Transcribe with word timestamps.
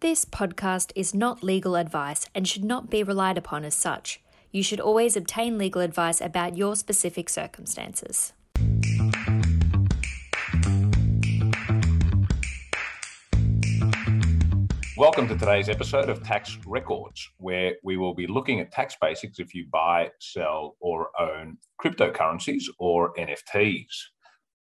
This 0.00 0.26
podcast 0.26 0.92
is 0.94 1.14
not 1.14 1.42
legal 1.42 1.74
advice 1.74 2.26
and 2.34 2.46
should 2.46 2.62
not 2.62 2.90
be 2.90 3.02
relied 3.02 3.38
upon 3.38 3.64
as 3.64 3.74
such. 3.74 4.20
You 4.50 4.62
should 4.62 4.78
always 4.78 5.16
obtain 5.16 5.56
legal 5.56 5.80
advice 5.80 6.20
about 6.20 6.54
your 6.54 6.76
specific 6.76 7.30
circumstances. 7.30 8.34
Welcome 14.98 15.28
to 15.28 15.36
today's 15.38 15.70
episode 15.70 16.10
of 16.10 16.22
Tax 16.22 16.58
Records, 16.66 17.30
where 17.38 17.72
we 17.82 17.96
will 17.96 18.14
be 18.14 18.26
looking 18.26 18.60
at 18.60 18.70
tax 18.70 18.94
basics 19.00 19.38
if 19.38 19.54
you 19.54 19.66
buy, 19.72 20.10
sell, 20.20 20.76
or 20.78 21.08
own 21.18 21.56
cryptocurrencies 21.82 22.64
or 22.78 23.14
NFTs. 23.14 23.86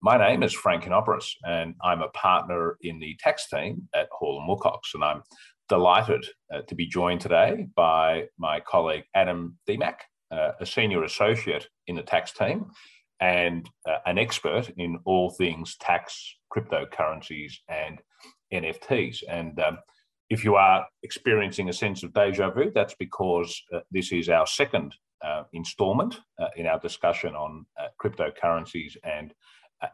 My 0.03 0.17
name 0.17 0.41
is 0.41 0.51
Frank 0.51 0.85
Kanopoulos, 0.85 1.27
and 1.43 1.75
I'm 1.83 2.01
a 2.01 2.07
partner 2.07 2.75
in 2.81 2.97
the 2.97 3.15
tax 3.19 3.47
team 3.47 3.87
at 3.93 4.09
Hall 4.11 4.39
and 4.39 4.47
Wilcox, 4.47 4.95
and 4.95 5.03
I'm 5.03 5.21
delighted 5.69 6.25
uh, 6.51 6.61
to 6.61 6.73
be 6.73 6.87
joined 6.87 7.21
today 7.21 7.67
by 7.75 8.25
my 8.39 8.61
colleague 8.61 9.03
Adam 9.13 9.59
Demack, 9.69 9.97
uh, 10.31 10.53
a 10.59 10.65
senior 10.65 11.03
associate 11.03 11.67
in 11.85 11.95
the 11.95 12.01
tax 12.01 12.31
team 12.31 12.71
and 13.19 13.69
uh, 13.87 13.99
an 14.07 14.17
expert 14.17 14.71
in 14.77 14.97
all 15.05 15.29
things 15.29 15.77
tax, 15.77 16.35
cryptocurrencies, 16.51 17.53
and 17.69 18.01
NFTs. 18.51 19.19
And 19.29 19.59
um, 19.59 19.77
if 20.31 20.43
you 20.43 20.55
are 20.55 20.87
experiencing 21.03 21.69
a 21.69 21.73
sense 21.73 22.01
of 22.01 22.11
deja 22.11 22.49
vu, 22.49 22.71
that's 22.73 22.95
because 22.95 23.61
uh, 23.71 23.81
this 23.91 24.11
is 24.11 24.29
our 24.29 24.47
second 24.47 24.95
uh, 25.23 25.43
installment 25.53 26.19
uh, 26.39 26.47
in 26.55 26.65
our 26.65 26.79
discussion 26.79 27.35
on 27.35 27.67
uh, 27.79 27.87
cryptocurrencies 28.03 28.97
and 29.03 29.33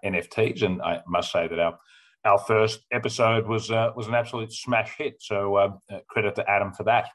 NFTs. 0.04 0.64
And 0.64 0.82
I 0.82 1.02
must 1.08 1.32
say 1.32 1.48
that 1.48 1.60
our 1.60 1.78
our 2.26 2.40
first 2.40 2.82
episode 2.92 3.48
was 3.48 3.72
uh, 3.72 3.92
was 3.96 4.08
an 4.08 4.16
absolute 4.16 4.52
smash 4.52 4.96
hit. 4.98 5.16
So 5.20 5.80
credit 6.10 6.36
to 6.36 6.50
Adam 6.50 6.74
for 6.74 6.84
that. 6.84 7.10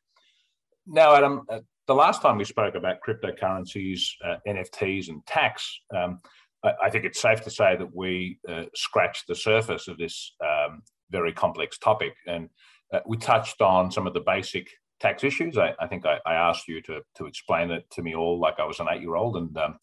Now, 0.86 1.14
Adam, 1.14 1.42
the 1.86 1.94
last 1.94 2.22
time 2.22 2.38
we 2.38 2.44
spoke 2.44 2.74
about 2.74 2.96
cryptocurrencies, 3.06 4.00
NFTs, 4.46 5.08
and 5.08 5.24
tax. 5.26 5.78
Um, 5.94 6.20
I 6.64 6.90
think 6.90 7.04
it's 7.04 7.20
safe 7.20 7.42
to 7.42 7.50
say 7.50 7.76
that 7.76 7.94
we 7.94 8.38
scratched 8.74 9.26
the 9.26 9.34
surface 9.34 9.88
of 9.88 9.98
this 9.98 10.32
um, 10.40 10.82
very 11.12 11.32
complex 11.32 11.78
topic. 11.78 12.14
And 12.26 12.48
uh, 12.92 13.00
we 13.06 13.16
touched 13.16 13.60
on 13.60 13.92
some 13.92 14.06
of 14.06 14.14
the 14.14 14.20
basic 14.20 14.68
tax 14.98 15.22
issues. 15.22 15.56
I, 15.58 15.74
I 15.78 15.86
think 15.86 16.04
I, 16.06 16.18
I, 16.26 16.34
asked 16.34 16.66
you 16.66 16.80
to, 16.82 17.00
to 17.16 17.26
explain 17.26 17.70
it 17.70 17.88
to 17.92 18.02
me 18.02 18.14
all 18.14 18.40
like 18.40 18.58
I 18.58 18.64
was 18.64 18.80
an 18.80 18.88
eight 18.90 19.02
year 19.02 19.16
old, 19.16 19.36
and 19.36 19.56
um, 19.56 19.78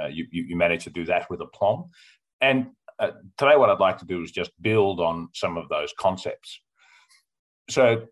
uh, 0.00 0.06
you, 0.06 0.26
you, 0.30 0.56
managed 0.56 0.84
to 0.84 0.90
do 0.90 1.04
that 1.06 1.28
with 1.30 1.40
aplomb. 1.40 1.90
And 2.40 2.70
uh, 2.98 3.12
today, 3.36 3.56
what 3.56 3.70
I'd 3.70 3.80
like 3.80 3.98
to 3.98 4.06
do 4.06 4.22
is 4.22 4.30
just 4.30 4.50
build 4.60 5.00
on 5.00 5.28
some 5.34 5.56
of 5.56 5.68
those 5.68 5.92
concepts. 5.98 6.60
So, 7.70 8.06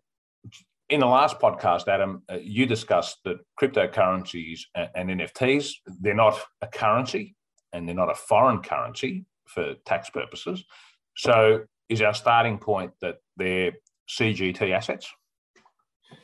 in 0.89 0.99
the 0.99 1.05
last 1.05 1.39
podcast, 1.39 1.87
Adam, 1.87 2.23
uh, 2.29 2.37
you 2.41 2.65
discussed 2.65 3.19
that 3.23 3.37
cryptocurrencies 3.59 4.61
and, 4.75 5.09
and 5.09 5.21
NFTs, 5.21 5.71
they're 6.01 6.13
not 6.13 6.39
a 6.61 6.67
currency 6.67 7.35
and 7.71 7.87
they're 7.87 7.95
not 7.95 8.11
a 8.11 8.15
foreign 8.15 8.61
currency 8.61 9.25
for 9.47 9.75
tax 9.85 10.09
purposes. 10.09 10.63
So, 11.15 11.63
is 11.89 12.01
our 12.01 12.13
starting 12.13 12.57
point 12.57 12.91
that 13.01 13.17
they're 13.37 13.73
CGT 14.09 14.71
assets? 14.71 15.11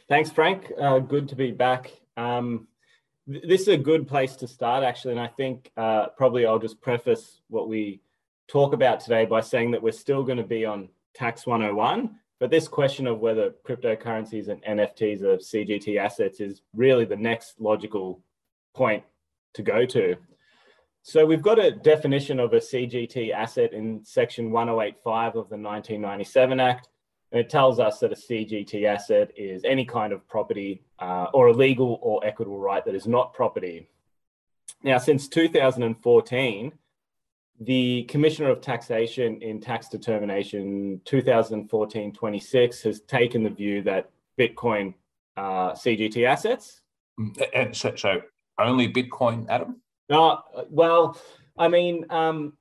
Thanks, 0.07 0.31
Frank. 0.31 0.71
Uh, 0.79 0.99
good 0.99 1.29
to 1.29 1.35
be 1.35 1.51
back. 1.51 1.91
Um, 2.17 2.67
this 3.29 3.61
is 3.61 3.67
a 3.67 3.77
good 3.77 4.07
place 4.07 4.35
to 4.37 4.47
start, 4.47 4.83
actually. 4.83 5.11
And 5.11 5.19
I 5.19 5.27
think 5.27 5.71
uh, 5.77 6.07
probably 6.17 6.47
I'll 6.47 6.59
just 6.59 6.81
preface 6.81 7.41
what 7.47 7.69
we 7.69 8.01
talk 8.47 8.73
about 8.73 8.99
today 8.99 9.25
by 9.25 9.41
saying 9.41 9.71
that 9.71 9.83
we're 9.83 9.91
still 9.91 10.23
going 10.23 10.39
to 10.39 10.43
be 10.43 10.65
on 10.65 10.89
Tax 11.13 11.45
101. 11.45 12.15
But 12.39 12.49
this 12.49 12.67
question 12.67 13.05
of 13.05 13.19
whether 13.19 13.51
cryptocurrencies 13.67 14.47
and 14.47 14.63
NFTs 14.63 15.21
are 15.21 15.37
CGT 15.37 15.97
assets 15.97 16.39
is 16.39 16.61
really 16.73 17.05
the 17.05 17.15
next 17.15 17.59
logical 17.59 18.21
point 18.73 19.03
to 19.53 19.61
go 19.61 19.85
to. 19.85 20.15
So 21.03 21.25
we've 21.25 21.41
got 21.41 21.59
a 21.59 21.71
definition 21.71 22.39
of 22.39 22.53
a 22.53 22.59
CGT 22.59 23.31
asset 23.31 23.73
in 23.73 24.03
section 24.03 24.51
1085 24.51 25.27
of 25.27 25.33
the 25.33 25.57
1997 25.57 26.59
Act. 26.59 26.89
And 27.31 27.39
it 27.39 27.49
tells 27.49 27.79
us 27.79 27.99
that 27.99 28.11
a 28.11 28.15
CGT 28.15 28.85
asset 28.85 29.31
is 29.37 29.63
any 29.63 29.85
kind 29.85 30.13
of 30.13 30.27
property 30.27 30.83
uh, 30.97 31.27
or 31.33 31.47
a 31.47 31.53
legal 31.53 31.99
or 32.01 32.25
equitable 32.25 32.59
right 32.59 32.83
that 32.85 32.95
is 32.95 33.07
not 33.07 33.33
property. 33.33 33.87
Now, 34.83 34.97
since 34.97 35.27
2014, 35.27 36.71
the 37.61 38.03
Commissioner 38.03 38.49
of 38.49 38.61
Taxation 38.61 39.41
in 39.41 39.59
Tax 39.59 39.89
Determination 39.89 41.01
2014 41.05 42.13
26 42.13 42.81
has 42.83 43.01
taken 43.01 43.43
the 43.43 43.49
view 43.49 43.81
that 43.83 44.09
Bitcoin 44.39 44.93
uh, 45.35 45.73
CGT 45.73 46.25
assets. 46.25 46.81
And 47.53 47.75
so, 47.75 47.95
so 47.95 48.21
only 48.57 48.91
Bitcoin, 48.91 49.45
Adam? 49.49 49.81
Uh, 50.09 50.37
well, 50.69 51.19
I 51.57 51.67
mean, 51.67 52.05
um, 52.09 52.53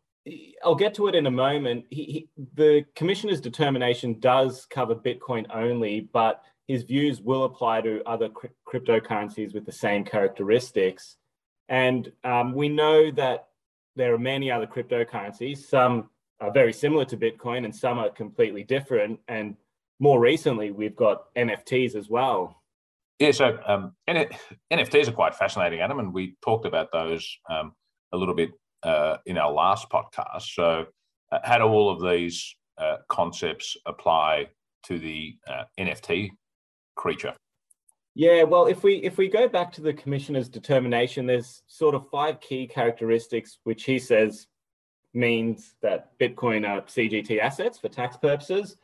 I'll 0.65 0.75
get 0.75 0.95
to 0.95 1.07
it 1.09 1.15
in 1.15 1.27
a 1.27 1.31
moment. 1.31 1.85
He, 1.91 2.05
he, 2.05 2.29
the 2.55 2.85
commissioner's 2.95 3.41
determination 3.41 4.19
does 4.21 4.67
cover 4.69 4.95
Bitcoin 4.95 5.47
only, 5.55 6.09
but 6.13 6.43
his 6.67 6.83
views 6.83 7.21
will 7.21 7.45
apply 7.45 7.81
to 7.83 8.03
other 8.07 8.29
cr- 8.29 8.47
cryptocurrencies 8.67 9.55
with 9.55 9.65
the 9.65 9.73
same 9.73 10.05
characteristics. 10.05 11.17
And 11.69 12.13
um, 12.25 12.53
we 12.53 12.69
know 12.69 13.11
that 13.13 13.49
there 13.97 14.15
are 14.15 14.19
many 14.19 14.51
other 14.51 14.67
cryptocurrencies. 14.67 15.59
Some 15.59 16.11
are 16.41 16.53
very 16.53 16.73
similar 16.73 17.05
to 17.07 17.17
Bitcoin, 17.17 17.65
and 17.65 17.75
some 17.75 17.99
are 17.99 18.11
completely 18.11 18.65
different. 18.65 19.19
And 19.29 19.57
more 19.99 20.21
recently, 20.21 20.71
we've 20.71 20.97
got 20.97 21.35
NFTs 21.35 21.95
as 21.95 22.09
well. 22.09 22.63
Yeah, 23.19 23.33
so 23.33 23.59
um, 23.67 23.95
NFTs 24.09 25.09
are 25.09 25.13
quite 25.13 25.35
fascinating, 25.35 25.81
Adam, 25.81 25.99
and 25.99 26.15
we 26.15 26.37
talked 26.43 26.67
about 26.67 26.93
those 26.93 27.39
um, 27.51 27.73
a 28.13 28.17
little 28.17 28.35
bit 28.35 28.51
uh, 28.83 29.17
in 29.27 29.39
our 29.39 29.53
last 29.53 29.89
podcast. 29.91 30.55
So, 30.55 30.87
uh, 31.31 31.39
how 31.45 31.59
do 31.59 31.65
all 31.65 31.91
of 31.91 32.01
these 32.01 32.57
uh, 32.79 32.97
concepts 33.09 33.77
apply 33.87 34.49
to 34.85 34.99
the 34.99 35.37
uh, 35.47 35.65
NFT 35.79 36.31
creature? 36.97 37.35
Yeah, 38.15 38.43
well, 38.43 38.67
if 38.67 38.83
we 38.83 38.97
if 38.97 39.17
we 39.17 39.29
go 39.29 39.49
back 39.49 39.71
to 39.73 39.81
the 39.81 39.93
commissioner's 39.93 40.49
determination, 40.49 41.27
there's 41.27 41.63
sort 41.67 41.95
of 41.95 42.09
five 42.11 42.41
key 42.41 42.67
characteristics 42.67 43.59
which 43.65 43.85
he 43.85 43.99
says 43.99 44.49
means 45.15 45.75
that 45.83 46.19
Bitcoin 46.19 46.69
are 46.69 46.83
CGT 46.83 47.39
assets 47.39 47.79
for 47.79 47.89
tax 47.89 48.17
purposes. 48.17 48.77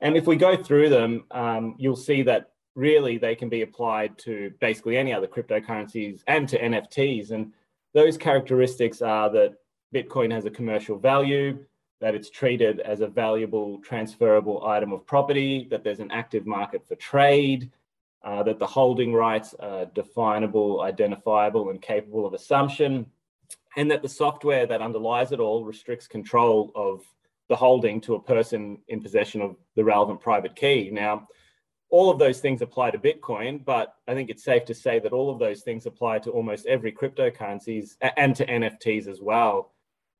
And 0.00 0.16
if 0.16 0.26
we 0.26 0.36
go 0.36 0.56
through 0.56 0.90
them, 0.90 1.24
um, 1.32 1.74
you'll 1.78 1.96
see 1.96 2.22
that 2.22 2.50
really 2.74 3.18
they 3.18 3.34
can 3.34 3.48
be 3.48 3.62
applied 3.62 4.16
to 4.18 4.52
basically 4.60 4.96
any 4.96 5.12
other 5.12 5.26
cryptocurrencies 5.26 6.22
and 6.28 6.48
to 6.48 6.60
NFTs. 6.60 7.32
And 7.32 7.52
those 7.98 8.16
characteristics 8.16 9.02
are 9.02 9.28
that 9.28 9.54
Bitcoin 9.92 10.32
has 10.32 10.44
a 10.44 10.50
commercial 10.50 10.96
value, 10.96 11.58
that 12.00 12.14
it's 12.14 12.30
treated 12.30 12.78
as 12.78 13.00
a 13.00 13.08
valuable 13.08 13.78
transferable 13.78 14.64
item 14.64 14.92
of 14.92 15.04
property, 15.04 15.66
that 15.68 15.82
there's 15.82 15.98
an 15.98 16.12
active 16.12 16.46
market 16.46 16.86
for 16.86 16.94
trade, 16.94 17.72
uh, 18.22 18.40
that 18.44 18.60
the 18.60 18.66
holding 18.66 19.12
rights 19.12 19.52
are 19.58 19.86
definable, 19.86 20.82
identifiable, 20.82 21.70
and 21.70 21.82
capable 21.82 22.24
of 22.24 22.34
assumption, 22.34 23.04
and 23.76 23.90
that 23.90 24.02
the 24.02 24.08
software 24.08 24.64
that 24.64 24.80
underlies 24.80 25.32
it 25.32 25.40
all 25.40 25.64
restricts 25.64 26.06
control 26.06 26.70
of 26.76 27.02
the 27.48 27.56
holding 27.56 28.00
to 28.00 28.14
a 28.14 28.22
person 28.22 28.78
in 28.86 29.02
possession 29.02 29.40
of 29.40 29.56
the 29.74 29.82
relevant 29.82 30.20
private 30.20 30.54
key. 30.54 30.88
Now, 30.92 31.26
all 31.90 32.10
of 32.10 32.18
those 32.18 32.40
things 32.40 32.60
apply 32.60 32.90
to 32.90 32.98
Bitcoin, 32.98 33.64
but 33.64 33.94
I 34.06 34.14
think 34.14 34.30
it's 34.30 34.44
safe 34.44 34.64
to 34.66 34.74
say 34.74 34.98
that 34.98 35.12
all 35.12 35.30
of 35.30 35.38
those 35.38 35.62
things 35.62 35.86
apply 35.86 36.18
to 36.20 36.30
almost 36.30 36.66
every 36.66 36.92
cryptocurrencies 36.92 37.96
and 38.16 38.36
to 38.36 38.46
NFTs 38.46 39.06
as 39.08 39.20
well. 39.20 39.72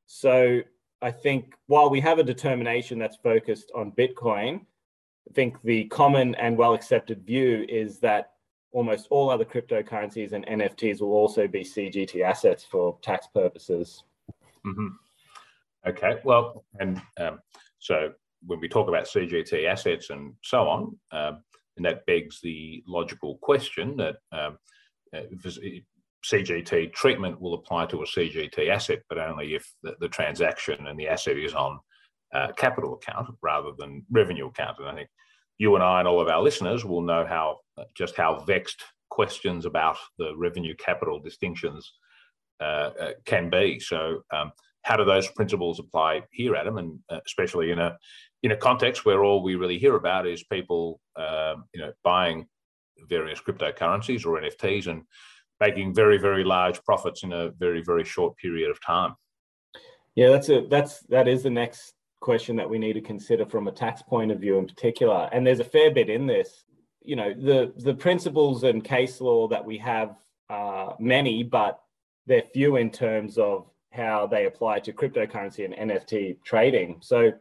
So 0.06 0.62
I 1.02 1.10
think 1.10 1.54
while 1.66 1.90
we 1.90 2.00
have 2.00 2.18
a 2.18 2.24
determination 2.24 2.98
that's 2.98 3.16
focused 3.16 3.70
on 3.74 3.92
Bitcoin, 3.92 4.60
I 5.28 5.32
think 5.34 5.56
the 5.62 5.84
common 5.86 6.34
and 6.36 6.56
well 6.56 6.72
accepted 6.72 7.26
view 7.26 7.66
is 7.68 7.98
that 7.98 8.32
almost 8.72 9.06
all 9.10 9.28
other 9.28 9.44
cryptocurrencies 9.44 10.32
and 10.32 10.46
NFTs 10.46 11.00
will 11.00 11.12
also 11.12 11.46
be 11.46 11.60
CGT 11.60 12.22
assets 12.22 12.64
for 12.64 12.98
tax 13.02 13.26
purposes. 13.26 14.02
Mm-hmm. 14.66 14.88
Okay, 15.86 16.16
well, 16.24 16.64
and 16.80 17.00
um, 17.18 17.40
so 17.78 18.12
when 18.46 18.60
we 18.60 18.68
talk 18.68 18.88
about 18.88 19.04
CGT 19.04 19.66
assets 19.66 20.10
and 20.10 20.34
so 20.42 20.68
on, 20.68 20.98
um, 21.12 21.42
and 21.78 21.86
that 21.86 22.04
begs 22.04 22.40
the 22.42 22.82
logical 22.86 23.38
question 23.40 23.96
that 23.96 24.16
um, 24.32 24.58
uh, 25.16 25.22
CGT 26.24 26.92
treatment 26.92 27.40
will 27.40 27.54
apply 27.54 27.86
to 27.86 28.02
a 28.02 28.06
CGT 28.06 28.68
asset, 28.68 29.00
but 29.08 29.18
only 29.18 29.54
if 29.54 29.72
the, 29.82 29.94
the 30.00 30.08
transaction 30.08 30.86
and 30.86 30.98
the 30.98 31.08
asset 31.08 31.38
is 31.38 31.54
on 31.54 31.78
uh, 32.34 32.48
capital 32.56 32.94
account 32.94 33.28
rather 33.42 33.70
than 33.78 34.04
revenue 34.10 34.48
account. 34.48 34.78
And 34.78 34.88
I 34.88 34.94
think 34.94 35.08
you 35.58 35.74
and 35.74 35.84
I 35.84 36.00
and 36.00 36.08
all 36.08 36.20
of 36.20 36.28
our 36.28 36.42
listeners 36.42 36.84
will 36.84 37.02
know 37.02 37.24
how 37.26 37.58
uh, 37.78 37.84
just 37.96 38.16
how 38.16 38.40
vexed 38.40 38.82
questions 39.10 39.64
about 39.64 39.96
the 40.18 40.36
revenue 40.36 40.74
capital 40.76 41.18
distinctions 41.18 41.90
uh, 42.60 42.90
uh, 43.00 43.10
can 43.24 43.48
be. 43.50 43.80
So, 43.80 44.22
um, 44.32 44.52
how 44.82 44.96
do 44.96 45.04
those 45.04 45.28
principles 45.28 45.80
apply 45.80 46.22
here, 46.30 46.54
Adam, 46.54 46.78
and 46.78 46.98
uh, 47.10 47.20
especially 47.26 47.72
in 47.72 47.78
a 47.78 47.96
in 48.42 48.52
a 48.52 48.56
context 48.56 49.04
where 49.04 49.24
all 49.24 49.42
we 49.42 49.56
really 49.56 49.78
hear 49.78 49.96
about 49.96 50.26
is 50.26 50.42
people, 50.44 51.00
um, 51.16 51.64
you 51.74 51.80
know, 51.80 51.92
buying 52.04 52.46
various 53.08 53.40
cryptocurrencies 53.40 54.24
or 54.24 54.40
NFTs 54.40 54.86
and 54.86 55.02
making 55.60 55.94
very, 55.94 56.18
very 56.18 56.44
large 56.44 56.82
profits 56.84 57.24
in 57.24 57.32
a 57.32 57.50
very, 57.50 57.82
very 57.82 58.04
short 58.04 58.36
period 58.36 58.70
of 58.70 58.80
time. 58.84 59.14
Yeah, 60.14 60.30
that's 60.30 60.48
a 60.48 60.66
that's 60.68 61.00
that 61.10 61.28
is 61.28 61.42
the 61.44 61.50
next 61.50 61.94
question 62.20 62.56
that 62.56 62.68
we 62.68 62.78
need 62.78 62.94
to 62.94 63.00
consider 63.00 63.46
from 63.46 63.68
a 63.68 63.72
tax 63.72 64.02
point 64.02 64.32
of 64.32 64.40
view 64.40 64.58
in 64.58 64.66
particular. 64.66 65.28
And 65.32 65.46
there's 65.46 65.60
a 65.60 65.64
fair 65.64 65.92
bit 65.92 66.10
in 66.10 66.26
this. 66.26 66.64
You 67.02 67.16
know, 67.16 67.32
the 67.32 67.72
the 67.76 67.94
principles 67.94 68.64
and 68.64 68.82
case 68.82 69.20
law 69.20 69.46
that 69.48 69.64
we 69.64 69.78
have 69.78 70.16
are 70.50 70.96
many, 70.98 71.42
but 71.42 71.80
they're 72.26 72.42
few 72.42 72.76
in 72.76 72.90
terms 72.90 73.38
of 73.38 73.70
how 73.92 74.26
they 74.26 74.46
apply 74.46 74.80
to 74.80 74.92
cryptocurrency 74.92 75.64
and 75.64 75.90
NFT 75.90 76.42
trading. 76.44 76.98
So, 77.00 77.32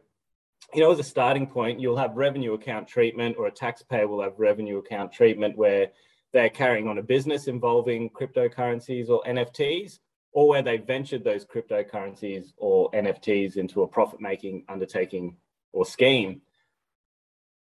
you 0.74 0.80
know, 0.82 0.92
as 0.92 0.98
a 0.98 1.04
starting 1.04 1.46
point, 1.46 1.80
you'll 1.80 1.96
have 1.96 2.16
revenue 2.16 2.52
account 2.54 2.86
treatment, 2.86 3.36
or 3.38 3.46
a 3.46 3.50
taxpayer 3.50 4.06
will 4.06 4.22
have 4.22 4.38
revenue 4.38 4.78
account 4.78 5.12
treatment 5.12 5.56
where 5.56 5.88
they're 6.32 6.50
carrying 6.50 6.88
on 6.88 6.98
a 6.98 7.02
business 7.02 7.46
involving 7.46 8.10
cryptocurrencies 8.10 9.08
or 9.08 9.22
NFTs, 9.22 10.00
or 10.32 10.48
where 10.48 10.62
they 10.62 10.76
ventured 10.76 11.24
those 11.24 11.46
cryptocurrencies 11.46 12.52
or 12.58 12.90
NFTs 12.90 13.56
into 13.56 13.82
a 13.82 13.88
profit 13.88 14.20
making 14.20 14.64
undertaking 14.68 15.36
or 15.72 15.86
scheme. 15.86 16.42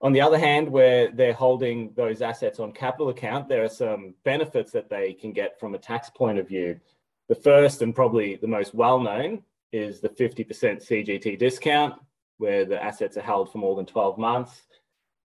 On 0.01 0.13
the 0.13 0.21
other 0.21 0.39
hand, 0.39 0.69
where 0.69 1.11
they're 1.11 1.35
holding 1.35 1.93
those 1.95 2.23
assets 2.23 2.59
on 2.59 2.73
capital 2.73 3.11
account, 3.11 3.49
there 3.49 3.65
are 3.65 3.69
some 3.69 4.15
benefits 4.25 4.73
that 4.73 4.89
they 4.89 5.13
can 5.13 5.33
get 5.33 5.59
from 5.61 5.75
a 5.75 5.79
tax 5.79 6.11
point 6.11 6.39
of 6.39 6.49
view. 6.49 6.81
The 7.29 7.35
first 7.35 7.81
and 7.81 7.95
probably 7.95 8.37
the 8.37 8.47
most 8.47 8.75
well 8.75 9.01
known 9.01 9.43
is 9.73 10.01
the 10.01 10.11
50% 10.11 10.47
CGT 10.47 11.39
discount, 11.39 11.95
where 12.39 12.65
the 12.65 12.83
assets 12.83 13.17
are 13.17 13.23
held 13.23 13.51
for 13.51 13.59
more 13.59 13.77
than 13.77 13.87
12 13.87 14.19
months. 14.19 14.67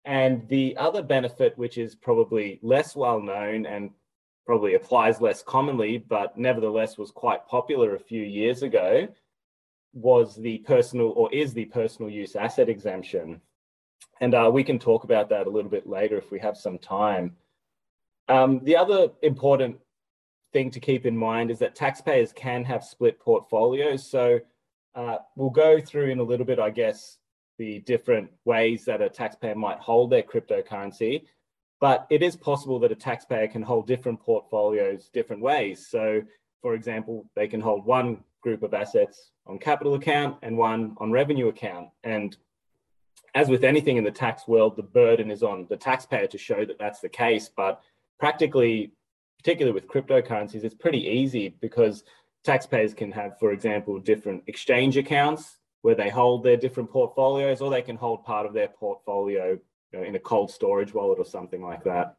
And 0.05 0.47
the 0.47 0.75
other 0.77 1.03
benefit, 1.03 1.57
which 1.57 1.77
is 1.77 1.95
probably 1.95 2.59
less 2.61 2.95
well 2.95 3.21
known 3.21 3.65
and 3.65 3.91
probably 4.45 4.73
applies 4.73 5.21
less 5.21 5.43
commonly, 5.43 5.97
but 5.97 6.37
nevertheless 6.37 6.97
was 6.97 7.11
quite 7.11 7.47
popular 7.47 7.95
a 7.95 7.99
few 7.99 8.23
years 8.23 8.63
ago, 8.63 9.07
was 9.93 10.35
the 10.35 10.59
personal 10.59 11.09
or 11.15 11.31
is 11.33 11.53
the 11.53 11.65
personal 11.65 12.09
use 12.09 12.35
asset 12.35 12.69
exemption. 12.69 13.41
And 14.19 14.33
uh, 14.33 14.49
we 14.51 14.63
can 14.63 14.79
talk 14.79 15.03
about 15.03 15.29
that 15.29 15.47
a 15.47 15.49
little 15.49 15.69
bit 15.69 15.87
later 15.87 16.17
if 16.17 16.31
we 16.31 16.39
have 16.39 16.57
some 16.57 16.77
time. 16.77 17.35
Um, 18.27 18.63
the 18.63 18.77
other 18.77 19.09
important 19.21 19.77
thing 20.53 20.71
to 20.71 20.79
keep 20.79 21.05
in 21.05 21.17
mind 21.17 21.51
is 21.51 21.59
that 21.59 21.75
taxpayers 21.75 22.33
can 22.33 22.63
have 22.63 22.83
split 22.83 23.19
portfolios. 23.19 24.07
So 24.09 24.39
uh, 24.95 25.17
we'll 25.35 25.49
go 25.49 25.79
through 25.79 26.09
in 26.09 26.19
a 26.19 26.23
little 26.23 26.45
bit, 26.45 26.59
I 26.59 26.69
guess, 26.69 27.17
the 27.57 27.79
different 27.79 28.31
ways 28.45 28.85
that 28.85 29.01
a 29.01 29.09
taxpayer 29.09 29.55
might 29.55 29.79
hold 29.79 30.09
their 30.09 30.23
cryptocurrency. 30.23 31.23
But 31.79 32.05
it 32.09 32.21
is 32.21 32.35
possible 32.35 32.79
that 32.79 32.91
a 32.91 32.95
taxpayer 32.95 33.47
can 33.47 33.61
hold 33.61 33.87
different 33.87 34.19
portfolios 34.19 35.09
different 35.09 35.41
ways. 35.41 35.87
So, 35.87 36.21
for 36.61 36.75
example, 36.75 37.29
they 37.35 37.47
can 37.47 37.61
hold 37.61 37.85
one 37.85 38.23
group 38.41 38.63
of 38.63 38.73
assets 38.73 39.31
on 39.47 39.57
capital 39.57 39.95
account 39.95 40.37
and 40.41 40.57
one 40.57 40.95
on 40.97 41.11
revenue 41.11 41.47
account. 41.47 41.89
And 42.03 42.35
as 43.33 43.47
with 43.49 43.63
anything 43.63 43.97
in 43.97 44.03
the 44.03 44.11
tax 44.11 44.47
world, 44.47 44.75
the 44.75 44.83
burden 44.83 45.31
is 45.31 45.41
on 45.43 45.65
the 45.69 45.77
taxpayer 45.77 46.27
to 46.27 46.37
show 46.37 46.65
that 46.65 46.77
that's 46.77 46.99
the 46.99 47.09
case. 47.09 47.49
But 47.49 47.81
practically, 48.19 48.91
particularly 49.37 49.73
with 49.73 49.87
cryptocurrencies, 49.87 50.63
it's 50.63 50.75
pretty 50.75 51.07
easy 51.07 51.55
because 51.61 52.03
taxpayers 52.43 52.93
can 52.93 53.11
have, 53.11 53.37
for 53.39 53.51
example, 53.51 53.99
different 53.99 54.43
exchange 54.47 54.97
accounts 54.97 55.57
where 55.81 55.95
they 55.95 56.09
hold 56.09 56.43
their 56.43 56.57
different 56.57 56.91
portfolios, 56.91 57.61
or 57.61 57.71
they 57.71 57.81
can 57.81 57.95
hold 57.95 58.23
part 58.23 58.45
of 58.45 58.53
their 58.53 58.67
portfolio 58.67 59.57
you 59.91 59.99
know, 59.99 60.05
in 60.05 60.15
a 60.15 60.19
cold 60.19 60.51
storage 60.51 60.93
wallet 60.93 61.19
or 61.19 61.25
something 61.25 61.61
like 61.61 61.83
that. 61.83 62.15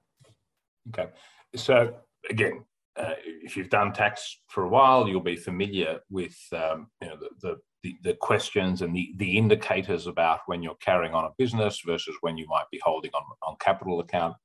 Okay. 0.88 1.10
So 1.54 1.94
again, 2.28 2.64
uh, 2.96 3.14
if 3.24 3.56
you've 3.56 3.70
done 3.70 3.92
tax 3.92 4.40
for 4.48 4.64
a 4.64 4.68
while, 4.68 5.08
you'll 5.08 5.20
be 5.20 5.36
familiar 5.36 6.00
with 6.10 6.36
um, 6.52 6.88
you 7.00 7.08
know, 7.08 7.16
the, 7.40 7.56
the, 7.82 7.96
the, 8.02 8.14
questions 8.14 8.82
and 8.82 8.94
the, 8.94 9.14
the 9.16 9.38
indicators 9.38 10.06
about 10.06 10.40
when 10.46 10.62
you're 10.62 10.76
carrying 10.76 11.14
on 11.14 11.24
a 11.24 11.30
business 11.38 11.80
versus 11.86 12.14
when 12.20 12.36
you 12.36 12.46
might 12.48 12.68
be 12.70 12.80
holding 12.84 13.10
on, 13.14 13.22
on 13.42 13.56
capital 13.60 14.00
account. 14.00 14.36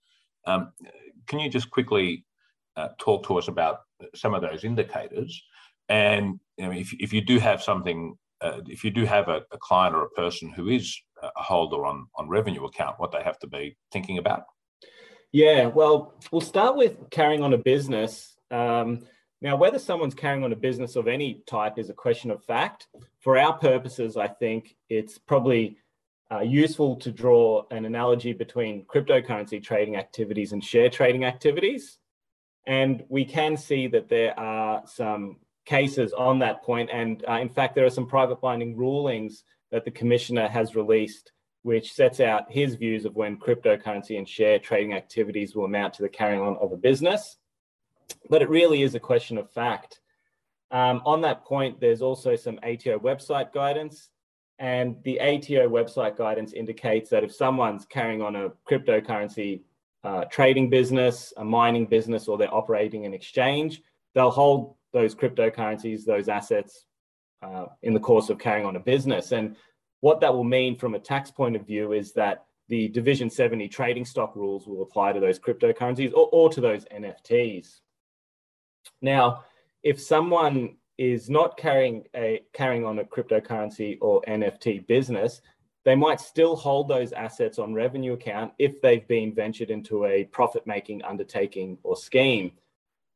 Um, 0.46 0.72
can 1.28 1.40
you 1.40 1.50
just 1.50 1.70
quickly 1.72 2.26
uh, 2.78 2.90
talk 3.00 3.26
to 3.28 3.38
us 3.38 3.50
about 3.50 3.80
some 4.16 4.34
of 4.34 4.42
those 4.42 4.64
indicators? 4.64 5.44
And 5.90 6.40
you 6.58 6.66
know, 6.66 6.72
if, 6.72 6.94
if 6.94 7.14
you 7.14 7.22
do 7.22 7.40
have 7.40 7.62
something, 7.62 8.18
uh, 8.42 8.62
if 8.68 8.84
you 8.84 8.92
do 8.92 9.06
have 9.06 9.28
a, 9.30 9.42
a 9.52 9.58
client 9.58 9.96
or 9.96 10.04
a 10.04 10.10
person 10.10 10.50
who 10.50 10.70
is 10.70 11.00
a 11.22 11.42
holder 11.42 11.86
on 11.86 12.08
on 12.16 12.30
revenue 12.30 12.66
account, 12.66 13.00
what 13.00 13.12
they 13.12 13.24
have 13.24 13.40
to 13.40 13.48
be 13.48 13.78
thinking 13.92 14.18
about? 14.18 14.44
Yeah, 15.32 15.68
well, 15.68 16.14
we'll 16.32 16.42
start 16.42 16.76
with 16.76 17.10
carrying 17.10 17.44
on 17.44 17.54
a 17.54 17.58
business. 17.58 18.38
Um, 18.50 19.06
now, 19.42 19.56
whether 19.56 19.78
someone's 19.78 20.16
carrying 20.16 20.44
on 20.44 20.54
a 20.54 20.56
business 20.56 20.96
of 20.96 21.08
any 21.08 21.44
type 21.46 21.78
is 21.78 21.90
a 21.90 21.94
question 21.94 22.32
of 22.32 22.44
fact. 22.44 22.88
For 23.20 23.38
our 23.38 23.54
purposes, 23.54 24.18
I 24.18 24.28
think 24.28 24.76
it's 24.90 25.18
probably 25.18 25.78
uh, 26.32 26.40
useful 26.40 26.96
to 26.98 27.12
draw 27.12 27.66
an 27.70 27.86
analogy 27.86 28.34
between 28.34 28.86
cryptocurrency 28.86 29.64
trading 29.64 29.96
activities 29.96 30.54
and 30.54 30.64
share 30.64 30.90
trading 30.90 31.24
activities. 31.24 32.00
And 32.66 33.04
we 33.10 33.26
can 33.26 33.56
see 33.58 33.88
that 33.88 34.10
there 34.10 34.38
are 34.40 34.84
some 34.86 35.38
cases 35.68 36.14
on 36.14 36.40
that 36.40 36.64
point. 36.64 36.90
And 36.92 37.24
uh, 37.30 37.34
in 37.34 37.50
fact, 37.50 37.76
there 37.76 37.86
are 37.86 37.92
some 37.92 38.08
private 38.08 38.42
binding 38.42 38.76
rulings 38.76 39.44
that 39.72 39.84
the 39.86 39.92
commissioner 39.92 40.48
has 40.48 40.76
released, 40.76 41.34
which 41.64 41.94
sets 41.94 42.20
out 42.20 42.52
his 42.52 42.76
views 42.76 43.06
of 43.06 43.16
when 43.16 43.38
cryptocurrency 43.38 44.18
and 44.18 44.28
share 44.28 44.58
trading 44.58 44.94
activities 44.94 45.56
will 45.56 45.66
amount 45.66 45.94
to 45.96 46.02
the 46.02 46.10
carrying 46.10 46.42
on 46.42 46.56
of 46.58 46.72
a 46.72 46.78
business. 46.78 47.38
But 48.30 48.42
it 48.42 48.50
really 48.50 48.82
is 48.82 48.96
a 48.96 49.00
question 49.00 49.38
of 49.38 49.52
fact. 49.52 50.00
Um, 50.72 51.02
on 51.06 51.22
that 51.22 51.44
point, 51.44 51.80
there's 51.80 52.02
also 52.02 52.36
some 52.36 52.60
ATO 52.64 53.00
website 53.00 53.54
guidance. 53.54 54.10
And 54.60 54.96
the 55.04 55.20
ATO 55.20 55.70
website 55.70 56.18
guidance 56.18 56.54
indicates 56.54 57.10
that 57.12 57.24
if 57.24 57.34
someone's 57.34 57.86
carrying 57.86 58.22
on 58.22 58.36
a 58.36 58.50
cryptocurrency 58.68 59.62
uh, 60.04 60.24
trading 60.26 60.70
business, 60.70 61.32
a 61.38 61.44
mining 61.44 61.86
business, 61.86 62.28
or 62.28 62.38
they're 62.38 62.54
operating 62.54 63.06
an 63.06 63.14
exchange, 63.14 63.82
they'll 64.16 64.32
hold 64.32 64.77
those 64.94 65.16
cryptocurrencies, 65.16 66.06
those 66.06 66.30
assets 66.30 66.86
uh, 67.42 67.66
in 67.84 67.94
the 67.94 68.00
course 68.00 68.30
of 68.30 68.40
carrying 68.40 68.66
on 68.66 68.76
a 68.76 68.80
business. 68.80 69.32
And 69.32 69.56
what 70.02 70.20
that 70.22 70.34
will 70.34 70.44
mean 70.44 70.76
from 70.76 70.96
a 70.96 71.00
tax 71.00 71.32
point 71.32 71.56
of 71.56 71.66
view 71.66 71.94
is 71.94 72.14
that 72.14 72.46
the 72.70 72.90
Division 72.90 73.30
70 73.30 73.68
trading 73.70 74.06
stock 74.06 74.36
rules 74.36 74.68
will 74.68 74.82
apply 74.82 75.14
to 75.14 75.20
those 75.20 75.40
cryptocurrencies 75.40 76.12
or, 76.14 76.30
or 76.32 76.50
to 76.50 76.62
those 76.62 76.86
NFTs. 76.86 77.80
Now, 79.02 79.44
if 79.84 80.02
someone 80.02 80.78
is 80.98 81.30
not 81.30 81.58
carrying 81.58 82.04
a 82.16 82.42
carrying 82.54 82.84
on 82.84 83.00
a 83.00 83.04
cryptocurrency 83.04 83.98
or 84.02 84.22
NFT 84.28 84.88
business, 84.88 85.42
they 85.86 85.96
might 85.96 86.20
still 86.20 86.56
hold 86.56 86.90
those 86.90 87.14
assets 87.14 87.60
on 87.60 87.74
revenue 87.74 88.14
account 88.14 88.52
if 88.60 88.82
they've 88.82 89.08
been 89.08 89.34
ventured 89.34 89.70
into 89.70 90.06
a 90.06 90.26
profit-making 90.26 91.02
undertaking 91.04 91.78
or 91.84 91.96
scheme. 91.96 92.52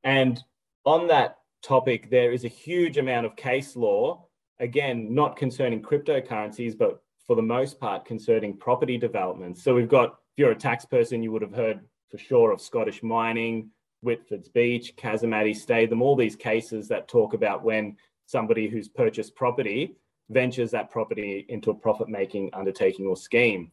And 0.03 0.41
on 0.85 1.07
that 1.07 1.39
topic, 1.61 2.09
there 2.09 2.31
is 2.31 2.45
a 2.45 2.49
huge 2.49 2.97
amount 2.97 3.25
of 3.25 3.35
case 3.35 3.75
law, 3.75 4.25
again, 4.59 5.13
not 5.13 5.35
concerning 5.35 5.81
cryptocurrencies, 5.81 6.77
but 6.77 7.01
for 7.25 7.35
the 7.35 7.41
most 7.41 7.79
part 7.79 8.05
concerning 8.05 8.57
property 8.57 8.97
developments. 8.97 9.63
So 9.63 9.73
we've 9.73 9.87
got, 9.89 10.09
if 10.09 10.37
you're 10.37 10.51
a 10.51 10.55
tax 10.55 10.85
person, 10.85 11.23
you 11.23 11.31
would 11.31 11.41
have 11.41 11.53
heard 11.53 11.81
for 12.09 12.17
sure 12.17 12.51
of 12.51 12.61
Scottish 12.61 13.03
mining, 13.03 13.69
Whitford's 14.01 14.49
Beach, 14.49 14.95
Casimaty, 14.97 15.55
Statham, 15.55 16.01
all 16.01 16.15
these 16.15 16.35
cases 16.35 16.87
that 16.87 17.07
talk 17.07 17.33
about 17.33 17.63
when 17.63 17.95
somebody 18.25 18.67
who's 18.67 18.89
purchased 18.89 19.35
property 19.35 19.95
ventures 20.29 20.71
that 20.71 20.89
property 20.89 21.45
into 21.49 21.71
a 21.71 21.75
profit 21.75 22.07
making 22.07 22.49
undertaking 22.53 23.05
or 23.05 23.17
scheme. 23.17 23.71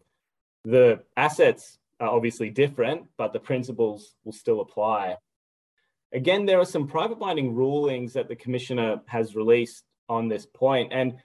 The 0.65 1.01
assets 1.17 1.79
are 2.01 2.09
obviously 2.09 2.51
different, 2.51 3.05
but 3.17 3.33
the 3.33 3.41
principles 3.41 4.15
will 4.25 4.33
still 4.33 4.61
apply. 4.61 5.17
Again, 6.13 6.47
there 6.47 6.59
are 6.59 6.65
some 6.65 6.87
private 6.87 7.19
binding 7.19 7.55
rulings 7.55 8.13
that 8.15 8.29
the 8.29 8.37
commissioner 8.37 9.01
has 9.07 9.37
released 9.37 9.85
on 10.09 10.29
this 10.29 10.47
point. 10.47 10.93
And 10.93 11.17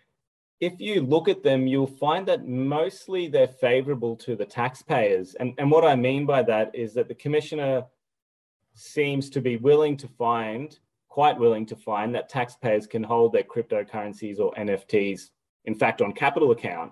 if 0.59 0.79
you 0.79 1.01
look 1.01 1.27
at 1.27 1.43
them, 1.43 1.67
you'll 1.67 1.87
find 1.87 2.27
that 2.27 2.47
mostly 2.47 3.27
they're 3.27 3.47
favorable 3.47 4.15
to 4.17 4.35
the 4.35 4.45
taxpayers. 4.45 5.35
And, 5.35 5.53
and 5.57 5.71
what 5.71 5.85
I 5.85 5.95
mean 5.95 6.25
by 6.25 6.43
that 6.43 6.71
is 6.73 6.93
that 6.93 7.07
the 7.07 7.15
commissioner 7.15 7.85
seems 8.73 9.29
to 9.31 9.41
be 9.41 9.57
willing 9.57 9.97
to 9.97 10.07
find, 10.07 10.77
quite 11.07 11.37
willing 11.37 11.65
to 11.67 11.75
find, 11.75 12.13
that 12.15 12.29
taxpayers 12.29 12.87
can 12.87 13.03
hold 13.03 13.33
their 13.33 13.43
cryptocurrencies 13.43 14.39
or 14.39 14.53
NFTs, 14.53 15.29
in 15.65 15.75
fact, 15.75 16.01
on 16.01 16.11
capital 16.11 16.51
account. 16.51 16.91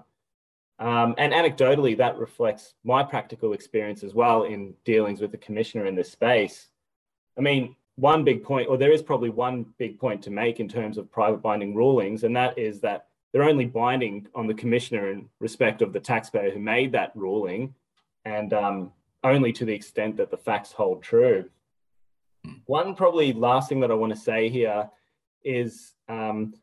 Um, 0.80 1.14
and 1.18 1.32
anecdotally, 1.32 1.96
that 1.98 2.18
reflects 2.18 2.74
my 2.84 3.04
practical 3.04 3.54
experience 3.54 4.04
as 4.04 4.14
well 4.14 4.44
in 4.44 4.74
dealings 4.84 5.22
with 5.22 5.32
the 5.32 5.38
commissioner 5.38 5.86
in 5.86 5.96
this 5.96 6.12
space. 6.12 6.70
I 7.38 7.42
mean, 7.42 7.76
one 7.96 8.24
big 8.24 8.44
point, 8.44 8.70
or 8.70 8.78
there 8.78 8.92
is 8.92 9.02
probably 9.02 9.30
one 9.30 9.66
big 9.78 10.00
point 10.00 10.22
to 10.24 10.32
make 10.32 10.60
in 10.60 10.68
terms 10.68 10.98
of 10.98 11.12
private 11.12 11.42
binding 11.42 11.76
rulings, 11.76 12.24
and 12.24 12.36
that 12.36 12.58
is 12.58 12.80
that 12.82 13.08
they're 13.32 13.44
only 13.44 13.66
binding 13.66 14.28
on 14.36 14.48
the 14.48 14.54
commissioner 14.54 15.12
in 15.12 15.30
respect 15.40 15.82
of 15.82 15.94
the 15.94 16.00
taxpayer 16.00 16.52
who 16.52 16.60
made 16.60 16.92
that 16.92 17.12
ruling, 17.16 17.74
and 18.26 18.54
um, 18.54 18.92
only 19.24 19.52
to 19.54 19.66
the 19.66 19.74
extent 19.74 20.18
that 20.18 20.32
the 20.32 20.38
facts 20.38 20.72
hold 20.72 21.04
true. 21.04 21.50
One 22.66 22.96
probably 22.96 23.34
last 23.34 23.70
thing 23.70 23.80
that 23.82 23.92
I 23.92 23.96
want 23.96 24.14
to 24.14 24.20
say 24.20 24.50
here 24.50 24.90
is 25.44 25.94
um, 26.10 26.54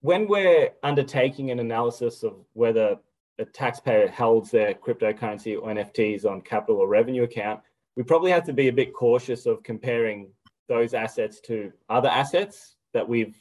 when 0.00 0.26
we're 0.26 0.70
undertaking 0.82 1.50
an 1.50 1.60
analysis 1.60 2.22
of 2.22 2.34
whether 2.52 2.98
a 3.38 3.44
taxpayer 3.44 4.08
holds 4.08 4.50
their 4.50 4.74
cryptocurrency 4.74 5.56
or 5.56 5.68
NFTs 5.68 6.24
on 6.24 6.40
capital 6.40 6.80
or 6.80 6.88
revenue 6.88 7.22
account, 7.22 7.60
we 7.98 8.04
probably 8.04 8.30
have 8.30 8.44
to 8.44 8.52
be 8.52 8.68
a 8.68 8.72
bit 8.72 8.94
cautious 8.94 9.44
of 9.44 9.64
comparing 9.64 10.30
those 10.68 10.94
assets 10.94 11.40
to 11.40 11.72
other 11.88 12.08
assets 12.08 12.76
that 12.94 13.06
we've 13.06 13.36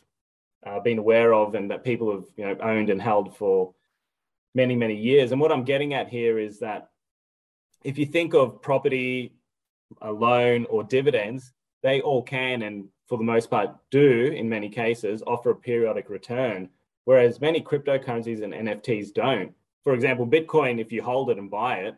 uh, 0.65 0.79
been 0.79 0.97
aware 0.97 1.31
of 1.35 1.53
and 1.53 1.69
that 1.69 1.83
people 1.83 2.11
have 2.11 2.25
you 2.35 2.43
know 2.43 2.57
owned 2.61 2.89
and 2.89 2.99
held 2.99 3.37
for 3.37 3.75
many 4.55 4.75
many 4.75 4.95
years. 4.95 5.31
And 5.31 5.39
what 5.39 5.51
I'm 5.51 5.63
getting 5.63 5.93
at 5.93 6.09
here 6.09 6.39
is 6.39 6.57
that 6.59 6.89
if 7.83 7.99
you 7.99 8.07
think 8.07 8.33
of 8.33 8.59
property, 8.63 9.35
a 10.01 10.11
loan, 10.11 10.65
or 10.71 10.83
dividends, 10.83 11.53
they 11.83 12.01
all 12.01 12.23
can 12.23 12.63
and 12.63 12.85
for 13.05 13.19
the 13.19 13.23
most 13.23 13.51
part 13.51 13.75
do 13.91 14.33
in 14.35 14.49
many 14.49 14.69
cases 14.69 15.21
offer 15.27 15.51
a 15.51 15.55
periodic 15.55 16.09
return, 16.09 16.67
whereas 17.05 17.39
many 17.39 17.61
cryptocurrencies 17.61 18.41
and 18.41 18.53
NFTs 18.53 19.13
don't. 19.13 19.53
For 19.83 19.93
example, 19.93 20.25
Bitcoin, 20.25 20.81
if 20.81 20.91
you 20.91 21.03
hold 21.03 21.29
it 21.29 21.37
and 21.37 21.51
buy 21.51 21.81
it, 21.81 21.95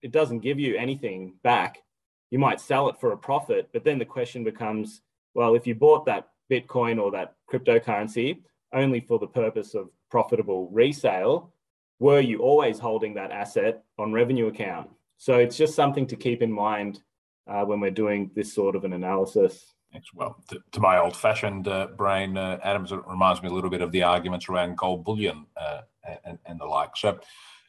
it 0.00 0.10
doesn't 0.10 0.38
give 0.38 0.58
you 0.58 0.74
anything 0.74 1.34
back. 1.42 1.82
You 2.30 2.38
might 2.38 2.60
sell 2.60 2.88
it 2.88 3.00
for 3.00 3.12
a 3.12 3.16
profit, 3.16 3.70
but 3.72 3.84
then 3.84 3.98
the 3.98 4.04
question 4.04 4.44
becomes 4.44 5.00
well, 5.34 5.54
if 5.54 5.66
you 5.66 5.74
bought 5.74 6.04
that 6.06 6.30
Bitcoin 6.50 7.00
or 7.00 7.10
that 7.12 7.34
cryptocurrency 7.50 8.38
only 8.72 9.00
for 9.00 9.18
the 9.18 9.26
purpose 9.26 9.74
of 9.74 9.88
profitable 10.10 10.68
resale, 10.70 11.52
were 12.00 12.20
you 12.20 12.38
always 12.38 12.78
holding 12.78 13.14
that 13.14 13.30
asset 13.30 13.82
on 13.98 14.12
revenue 14.12 14.48
account? 14.48 14.90
So 15.16 15.38
it's 15.38 15.56
just 15.56 15.74
something 15.74 16.06
to 16.08 16.16
keep 16.16 16.42
in 16.42 16.52
mind 16.52 17.02
uh, 17.46 17.64
when 17.64 17.80
we're 17.80 17.90
doing 17.90 18.30
this 18.34 18.52
sort 18.52 18.76
of 18.76 18.84
an 18.84 18.92
analysis. 18.92 19.74
Thanks. 19.92 20.12
Well, 20.12 20.36
to, 20.50 20.60
to 20.72 20.80
my 20.80 20.98
old-fashioned 20.98 21.66
uh, 21.66 21.88
brain, 21.96 22.36
uh, 22.36 22.58
Adams, 22.62 22.92
it 22.92 23.00
reminds 23.06 23.42
me 23.42 23.48
a 23.48 23.52
little 23.52 23.70
bit 23.70 23.80
of 23.80 23.90
the 23.90 24.02
arguments 24.02 24.48
around 24.48 24.76
gold 24.76 25.04
bullion 25.04 25.46
uh, 25.56 25.80
and, 26.24 26.38
and, 26.44 26.60
the 26.60 26.66
like. 26.66 26.96
So, 26.96 27.18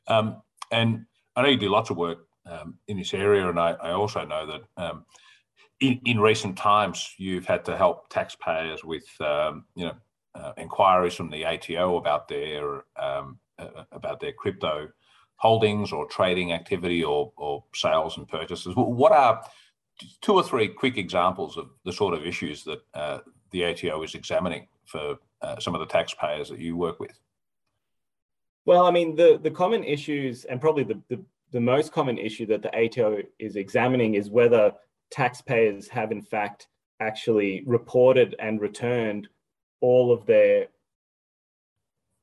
um, 0.07 0.41
and 0.71 1.05
I 1.35 1.41
know 1.41 1.47
you 1.47 1.57
do 1.57 1.69
lots 1.69 1.89
of 1.89 1.97
work 1.97 2.27
um, 2.49 2.75
in 2.87 2.97
this 2.97 3.13
area, 3.13 3.47
and 3.47 3.59
I, 3.59 3.71
I 3.71 3.91
also 3.91 4.25
know 4.25 4.45
that 4.45 4.61
um, 4.77 5.05
in, 5.79 5.99
in 6.05 6.19
recent 6.19 6.57
times 6.57 7.13
you've 7.17 7.45
had 7.45 7.63
to 7.65 7.77
help 7.77 8.09
taxpayers 8.09 8.83
with 8.83 9.05
um, 9.21 9.65
you 9.75 9.85
know 9.85 9.95
uh, 10.35 10.53
inquiries 10.57 11.15
from 11.15 11.29
the 11.29 11.45
ATO 11.45 11.97
about 11.97 12.27
their 12.27 12.83
um, 12.95 13.39
uh, 13.57 13.83
about 13.91 14.19
their 14.19 14.33
crypto 14.33 14.89
holdings 15.39 15.93
or 15.93 16.05
trading 16.05 16.51
activity 16.51 17.03
or, 17.03 17.31
or 17.37 17.63
sales 17.73 18.17
and 18.17 18.27
purchases. 18.27 18.73
What 18.75 19.13
are 19.13 19.41
two 20.21 20.33
or 20.33 20.43
three 20.43 20.67
quick 20.67 20.97
examples 20.97 21.57
of 21.57 21.69
the 21.85 21.93
sort 21.93 22.13
of 22.13 22.25
issues 22.25 22.63
that 22.65 22.79
uh, 22.93 23.19
the 23.51 23.65
ATO 23.65 24.03
is 24.03 24.15
examining 24.15 24.67
for 24.85 25.17
uh, 25.41 25.57
some 25.59 25.73
of 25.73 25.79
the 25.79 25.85
taxpayers 25.85 26.49
that 26.49 26.59
you 26.59 26.75
work 26.75 26.99
with? 26.99 27.17
Well, 28.65 28.85
I 28.85 28.91
mean, 28.91 29.15
the, 29.15 29.39
the 29.41 29.49
common 29.49 29.83
issues 29.85 30.43
and 30.43 30.59
probably 30.59 30.83
the, 30.83 31.01
the, 31.07 31.23
the 31.51 31.59
most 31.59 31.91
common 31.91 32.17
issue 32.17 32.45
that 32.47 32.61
the 32.61 32.75
ATO 32.75 33.21
is 33.39 33.55
examining 33.55 34.15
is 34.15 34.29
whether 34.29 34.73
taxpayers 35.11 35.87
have 35.87 36.11
in 36.11 36.21
fact 36.21 36.67
actually 36.99 37.63
reported 37.65 38.35
and 38.39 38.61
returned 38.61 39.27
all 39.81 40.11
of 40.11 40.25
their 40.25 40.67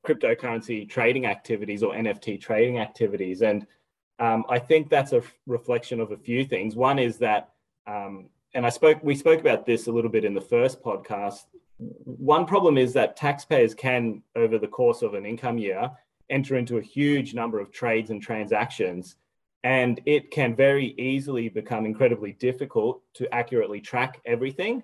cryptocurrency 0.06 0.88
trading 0.88 1.26
activities 1.26 1.82
or 1.82 1.92
NFT 1.94 2.40
trading 2.40 2.78
activities. 2.78 3.42
And 3.42 3.66
um, 4.18 4.44
I 4.48 4.58
think 4.58 4.88
that's 4.88 5.12
a 5.12 5.22
reflection 5.46 6.00
of 6.00 6.12
a 6.12 6.16
few 6.16 6.44
things. 6.44 6.76
One 6.76 6.98
is 6.98 7.18
that, 7.18 7.50
um, 7.86 8.28
and 8.54 8.64
I 8.64 8.68
spoke, 8.68 8.98
we 9.02 9.16
spoke 9.16 9.40
about 9.40 9.66
this 9.66 9.88
a 9.88 9.92
little 9.92 10.10
bit 10.10 10.24
in 10.24 10.34
the 10.34 10.40
first 10.40 10.82
podcast. 10.82 11.46
One 11.78 12.46
problem 12.46 12.78
is 12.78 12.92
that 12.92 13.16
taxpayers 13.16 13.74
can, 13.74 14.22
over 14.36 14.58
the 14.58 14.68
course 14.68 15.02
of 15.02 15.14
an 15.14 15.26
income 15.26 15.58
year, 15.58 15.90
enter 16.30 16.56
into 16.56 16.78
a 16.78 16.82
huge 16.82 17.34
number 17.34 17.60
of 17.60 17.70
trades 17.70 18.10
and 18.10 18.22
transactions 18.22 19.16
and 19.66 20.00
it 20.06 20.30
can 20.30 20.54
very 20.54 20.94
easily 20.96 21.48
become 21.48 21.86
incredibly 21.86 22.30
difficult 22.30 23.02
to 23.14 23.34
accurately 23.34 23.80
track 23.80 24.20
everything. 24.24 24.80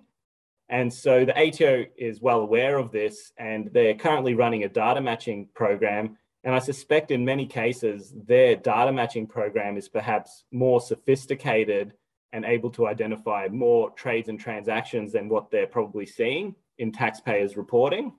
And 0.68 0.92
so 0.92 1.24
the 1.24 1.38
ATO 1.38 1.84
is 1.96 2.20
well 2.20 2.40
aware 2.40 2.78
of 2.78 2.90
this, 2.90 3.32
and 3.36 3.70
they're 3.72 3.94
currently 3.94 4.34
running 4.34 4.64
a 4.64 4.68
data 4.68 5.00
matching 5.00 5.48
program. 5.54 6.18
And 6.42 6.52
I 6.52 6.58
suspect 6.58 7.12
in 7.12 7.24
many 7.24 7.46
cases, 7.46 8.12
their 8.26 8.56
data 8.56 8.90
matching 8.90 9.28
program 9.28 9.76
is 9.76 9.88
perhaps 9.88 10.42
more 10.50 10.80
sophisticated 10.80 11.92
and 12.32 12.44
able 12.44 12.70
to 12.70 12.88
identify 12.88 13.46
more 13.52 13.90
trades 13.90 14.28
and 14.28 14.40
transactions 14.40 15.12
than 15.12 15.28
what 15.28 15.52
they're 15.52 15.68
probably 15.68 16.06
seeing 16.06 16.56
in 16.78 16.90
taxpayers' 16.90 17.56
reporting. 17.56 18.14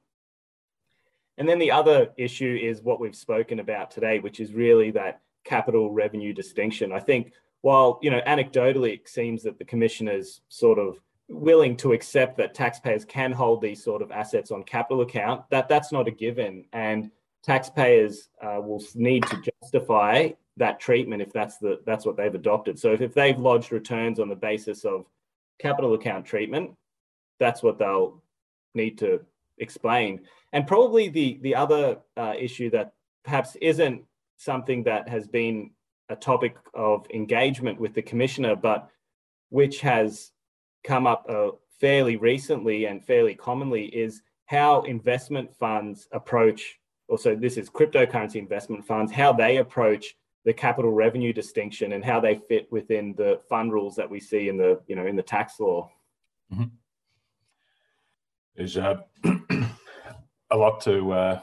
And 1.37 1.49
then 1.49 1.59
the 1.59 1.71
other 1.71 2.09
issue 2.17 2.59
is 2.61 2.81
what 2.81 2.99
we've 2.99 3.15
spoken 3.15 3.59
about 3.59 3.91
today, 3.91 4.19
which 4.19 4.39
is 4.39 4.53
really 4.53 4.91
that 4.91 5.21
capital 5.43 5.91
revenue 5.91 6.33
distinction. 6.33 6.91
I 6.91 6.99
think 6.99 7.33
while 7.61 7.99
you 8.01 8.11
know 8.11 8.21
anecdotally 8.27 8.93
it 8.93 9.09
seems 9.09 9.43
that 9.43 9.57
the 9.57 9.65
commissioner's 9.65 10.41
sort 10.49 10.79
of 10.79 10.99
willing 11.29 11.75
to 11.77 11.93
accept 11.93 12.37
that 12.37 12.53
taxpayers 12.53 13.05
can 13.05 13.31
hold 13.31 13.61
these 13.61 13.83
sort 13.83 14.01
of 14.01 14.11
assets 14.11 14.51
on 14.51 14.63
capital 14.63 15.01
account, 15.01 15.41
that 15.49 15.67
that's 15.67 15.91
not 15.91 16.07
a 16.07 16.11
given, 16.11 16.65
and 16.73 17.09
taxpayers 17.41 18.29
uh, 18.41 18.59
will 18.61 18.83
need 18.95 19.25
to 19.27 19.41
justify 19.61 20.29
that 20.57 20.79
treatment 20.79 21.21
if 21.21 21.33
that's 21.33 21.57
the 21.57 21.79
that's 21.85 22.05
what 22.05 22.15
they've 22.15 22.35
adopted. 22.35 22.77
So 22.77 22.91
if, 22.93 23.01
if 23.01 23.13
they've 23.13 23.39
lodged 23.39 23.71
returns 23.71 24.19
on 24.19 24.29
the 24.29 24.35
basis 24.35 24.85
of 24.85 25.05
capital 25.59 25.93
account 25.93 26.25
treatment, 26.25 26.71
that's 27.39 27.63
what 27.63 27.79
they'll 27.79 28.21
need 28.75 28.97
to 28.99 29.21
explain. 29.57 30.21
And 30.51 30.67
probably 30.67 31.09
the 31.09 31.39
the 31.41 31.55
other 31.55 31.97
uh, 32.17 32.33
issue 32.37 32.69
that 32.71 32.93
perhaps 33.23 33.55
isn't 33.61 34.03
something 34.37 34.83
that 34.83 35.07
has 35.07 35.27
been 35.27 35.71
a 36.09 36.15
topic 36.15 36.55
of 36.73 37.07
engagement 37.13 37.79
with 37.79 37.93
the 37.93 38.01
commissioner, 38.01 38.55
but 38.55 38.89
which 39.49 39.81
has 39.81 40.31
come 40.83 41.07
up 41.07 41.25
uh, 41.29 41.49
fairly 41.79 42.17
recently 42.17 42.85
and 42.85 43.05
fairly 43.05 43.35
commonly 43.35 43.85
is 43.85 44.21
how 44.45 44.81
investment 44.81 45.53
funds 45.55 46.07
approach, 46.11 46.79
also 47.07 47.35
this 47.35 47.57
is 47.57 47.69
cryptocurrency 47.69 48.35
investment 48.35 48.85
funds, 48.85 49.11
how 49.11 49.31
they 49.33 49.57
approach 49.57 50.15
the 50.45 50.53
capital 50.53 50.91
revenue 50.91 51.31
distinction 51.31 51.93
and 51.93 52.03
how 52.03 52.19
they 52.19 52.35
fit 52.35 52.67
within 52.71 53.13
the 53.17 53.39
fund 53.49 53.71
rules 53.71 53.95
that 53.95 54.09
we 54.09 54.19
see 54.19 54.49
in 54.49 54.57
the 54.57 54.79
you 54.87 54.95
know 54.95 55.05
in 55.05 55.15
the 55.15 55.23
tax 55.23 55.59
law. 55.59 55.89
Mm-hmm. 56.53 56.65
There's 58.55 58.77
uh, 58.77 58.97
a 60.51 60.57
lot 60.57 60.81
to 60.81 61.11
uh, 61.11 61.41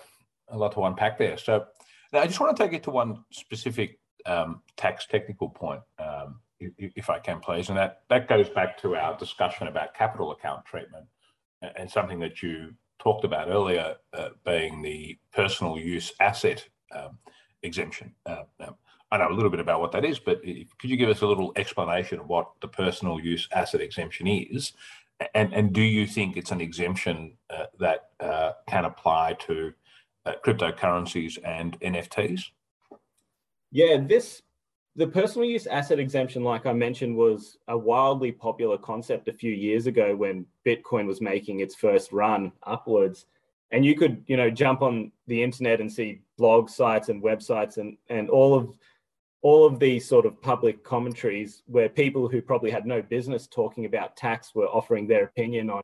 a 0.48 0.56
lot 0.56 0.72
to 0.72 0.84
unpack 0.84 1.18
there. 1.18 1.36
So 1.36 1.66
now, 2.12 2.20
I 2.20 2.26
just 2.26 2.40
want 2.40 2.56
to 2.56 2.62
take 2.62 2.72
it 2.72 2.82
to 2.84 2.90
one 2.90 3.24
specific 3.30 3.98
um, 4.26 4.62
tax 4.76 5.06
technical 5.06 5.48
point, 5.48 5.80
um, 5.98 6.40
if, 6.58 6.92
if, 6.96 7.10
I 7.10 7.18
can, 7.18 7.40
please, 7.40 7.68
and 7.68 7.78
that, 7.78 8.02
that 8.10 8.28
goes 8.28 8.48
back 8.48 8.76
to 8.82 8.96
our 8.96 9.16
discussion 9.16 9.68
about 9.68 9.94
capital 9.94 10.32
account 10.32 10.64
treatment 10.64 11.06
and 11.76 11.90
something 11.90 12.18
that 12.20 12.42
you 12.42 12.74
talked 12.98 13.24
about 13.24 13.48
earlier, 13.48 13.96
uh, 14.12 14.30
being 14.44 14.82
the 14.82 15.18
personal 15.32 15.78
use 15.78 16.12
asset 16.20 16.66
um, 16.94 17.18
exemption. 17.62 18.14
Uh, 18.26 18.42
I 19.12 19.18
know 19.18 19.28
a 19.28 19.34
little 19.34 19.50
bit 19.50 19.60
about 19.60 19.80
what 19.80 19.92
that 19.92 20.04
is, 20.04 20.18
but 20.18 20.42
could 20.42 20.90
you 20.90 20.96
give 20.96 21.08
us 21.08 21.22
a 21.22 21.26
little 21.26 21.52
explanation 21.56 22.20
of 22.20 22.28
what 22.28 22.50
the 22.60 22.68
personal 22.68 23.18
use 23.18 23.48
asset 23.52 23.80
exemption 23.80 24.26
is? 24.26 24.72
And, 25.34 25.52
and 25.52 25.72
do 25.72 25.82
you 25.82 26.06
think 26.06 26.36
it's 26.36 26.50
an 26.50 26.60
exemption 26.60 27.36
uh, 27.50 27.66
that 27.78 28.10
uh, 28.20 28.52
can 28.68 28.84
apply 28.84 29.34
to 29.40 29.72
uh, 30.26 30.32
cryptocurrencies 30.44 31.38
and 31.44 31.78
NFTs? 31.80 32.42
Yeah, 33.70 33.98
this 33.98 34.42
the 34.96 35.06
personal 35.06 35.48
use 35.48 35.66
asset 35.66 36.00
exemption, 36.00 36.42
like 36.42 36.66
I 36.66 36.72
mentioned, 36.72 37.16
was 37.16 37.58
a 37.68 37.78
wildly 37.78 38.32
popular 38.32 38.76
concept 38.76 39.28
a 39.28 39.32
few 39.32 39.52
years 39.52 39.86
ago 39.86 40.16
when 40.16 40.46
Bitcoin 40.66 41.06
was 41.06 41.20
making 41.20 41.60
its 41.60 41.74
first 41.74 42.12
run 42.12 42.52
upwards. 42.64 43.26
And 43.70 43.84
you 43.84 43.94
could, 43.96 44.24
you 44.26 44.36
know, 44.36 44.50
jump 44.50 44.82
on 44.82 45.12
the 45.28 45.42
internet 45.42 45.80
and 45.80 45.90
see 45.90 46.22
blog 46.36 46.68
sites 46.68 47.08
and 47.08 47.22
websites 47.22 47.76
and 47.76 47.96
and 48.08 48.28
all 48.28 48.54
of 48.54 48.76
all 49.42 49.64
of 49.64 49.78
these 49.78 50.06
sort 50.06 50.26
of 50.26 50.40
public 50.42 50.84
commentaries 50.84 51.62
where 51.66 51.88
people 51.88 52.28
who 52.28 52.42
probably 52.42 52.70
had 52.70 52.86
no 52.86 53.00
business 53.00 53.46
talking 53.46 53.86
about 53.86 54.16
tax 54.16 54.54
were 54.54 54.66
offering 54.66 55.06
their 55.06 55.24
opinion 55.24 55.70
on 55.70 55.80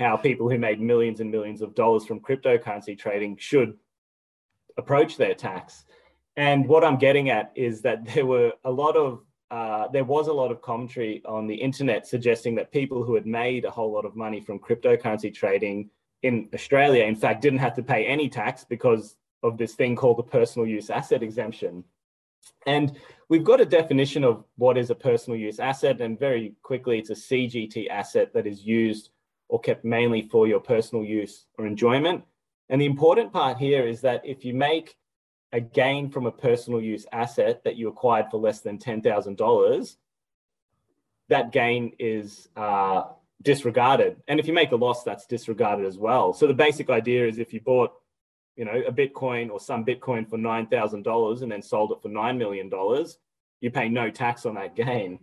how 0.00 0.16
people 0.16 0.50
who 0.50 0.58
made 0.58 0.80
millions 0.80 1.20
and 1.20 1.30
millions 1.30 1.62
of 1.62 1.74
dollars 1.74 2.04
from 2.04 2.20
cryptocurrency 2.20 2.98
trading 2.98 3.36
should 3.36 3.76
approach 4.76 5.16
their 5.16 5.34
tax. 5.34 5.84
And 6.36 6.66
what 6.66 6.84
I'm 6.84 6.96
getting 6.96 7.30
at 7.30 7.52
is 7.54 7.82
that 7.82 8.04
there 8.14 8.26
were 8.26 8.52
a 8.64 8.70
lot 8.70 8.96
of 8.96 9.20
uh, 9.50 9.88
there 9.88 10.04
was 10.04 10.28
a 10.28 10.32
lot 10.32 10.52
of 10.52 10.62
commentary 10.62 11.20
on 11.24 11.48
the 11.48 11.54
internet 11.54 12.06
suggesting 12.06 12.54
that 12.54 12.70
people 12.70 13.02
who 13.02 13.16
had 13.16 13.26
made 13.26 13.64
a 13.64 13.70
whole 13.70 13.92
lot 13.92 14.04
of 14.04 14.14
money 14.14 14.40
from 14.40 14.60
cryptocurrency 14.60 15.34
trading 15.34 15.90
in 16.22 16.48
Australia, 16.54 17.04
in 17.04 17.16
fact, 17.16 17.42
didn't 17.42 17.58
have 17.58 17.74
to 17.74 17.82
pay 17.82 18.06
any 18.06 18.28
tax 18.28 18.64
because 18.64 19.16
of 19.42 19.58
this 19.58 19.74
thing 19.74 19.96
called 19.96 20.18
the 20.18 20.22
personal 20.22 20.68
use 20.68 20.88
asset 20.88 21.22
exemption. 21.22 21.82
And 22.66 22.96
we've 23.28 23.44
got 23.44 23.60
a 23.60 23.64
definition 23.64 24.24
of 24.24 24.44
what 24.56 24.76
is 24.76 24.90
a 24.90 24.94
personal 24.94 25.38
use 25.38 25.58
asset, 25.58 26.00
and 26.00 26.18
very 26.18 26.54
quickly, 26.62 26.98
it's 26.98 27.10
a 27.10 27.14
CGT 27.14 27.88
asset 27.88 28.32
that 28.34 28.46
is 28.46 28.64
used 28.64 29.10
or 29.48 29.60
kept 29.60 29.84
mainly 29.84 30.22
for 30.22 30.46
your 30.46 30.60
personal 30.60 31.04
use 31.04 31.46
or 31.58 31.66
enjoyment. 31.66 32.22
And 32.68 32.80
the 32.80 32.86
important 32.86 33.32
part 33.32 33.58
here 33.58 33.86
is 33.86 34.00
that 34.02 34.22
if 34.24 34.44
you 34.44 34.54
make 34.54 34.96
a 35.52 35.60
gain 35.60 36.08
from 36.08 36.26
a 36.26 36.32
personal 36.32 36.80
use 36.80 37.06
asset 37.12 37.64
that 37.64 37.76
you 37.76 37.88
acquired 37.88 38.26
for 38.30 38.38
less 38.38 38.60
than 38.60 38.78
$10,000, 38.78 39.96
that 41.28 41.52
gain 41.52 41.92
is 41.98 42.48
uh, 42.56 43.04
disregarded. 43.42 44.16
And 44.28 44.38
if 44.38 44.46
you 44.46 44.52
make 44.52 44.72
a 44.72 44.76
loss, 44.76 45.02
that's 45.02 45.26
disregarded 45.26 45.86
as 45.86 45.98
well. 45.98 46.32
So 46.32 46.46
the 46.46 46.54
basic 46.54 46.90
idea 46.90 47.26
is 47.26 47.38
if 47.38 47.52
you 47.52 47.60
bought, 47.60 47.92
you 48.56 48.64
know, 48.64 48.82
a 48.86 48.92
Bitcoin 48.92 49.50
or 49.50 49.60
some 49.60 49.84
Bitcoin 49.84 50.28
for 50.28 50.38
$9,000 50.38 51.42
and 51.42 51.52
then 51.52 51.62
sold 51.62 51.92
it 51.92 52.02
for 52.02 52.08
$9 52.08 52.36
million, 52.36 52.70
you 53.60 53.70
pay 53.70 53.88
no 53.88 54.10
tax 54.10 54.46
on 54.46 54.54
that 54.54 54.76
gain. 54.76 55.18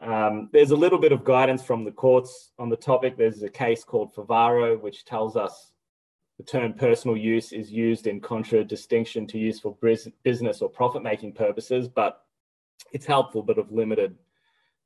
Um, 0.00 0.48
there's 0.52 0.72
a 0.72 0.76
little 0.76 0.98
bit 0.98 1.12
of 1.12 1.24
guidance 1.24 1.62
from 1.62 1.84
the 1.84 1.92
courts 1.92 2.50
on 2.58 2.68
the 2.68 2.76
topic. 2.76 3.16
There's 3.16 3.42
a 3.42 3.48
case 3.48 3.84
called 3.84 4.14
Favaro, 4.14 4.80
which 4.80 5.04
tells 5.04 5.36
us 5.36 5.72
the 6.38 6.44
term 6.44 6.72
personal 6.72 7.16
use 7.16 7.52
is 7.52 7.70
used 7.70 8.06
in 8.06 8.20
contradistinction 8.20 9.26
to 9.28 9.38
use 9.38 9.60
for 9.60 9.76
business 10.24 10.60
or 10.60 10.68
profit 10.68 11.02
making 11.02 11.34
purposes, 11.34 11.88
but 11.88 12.22
it's 12.92 13.06
helpful 13.06 13.42
but 13.42 13.58
of 13.58 13.70
limited 13.70 14.16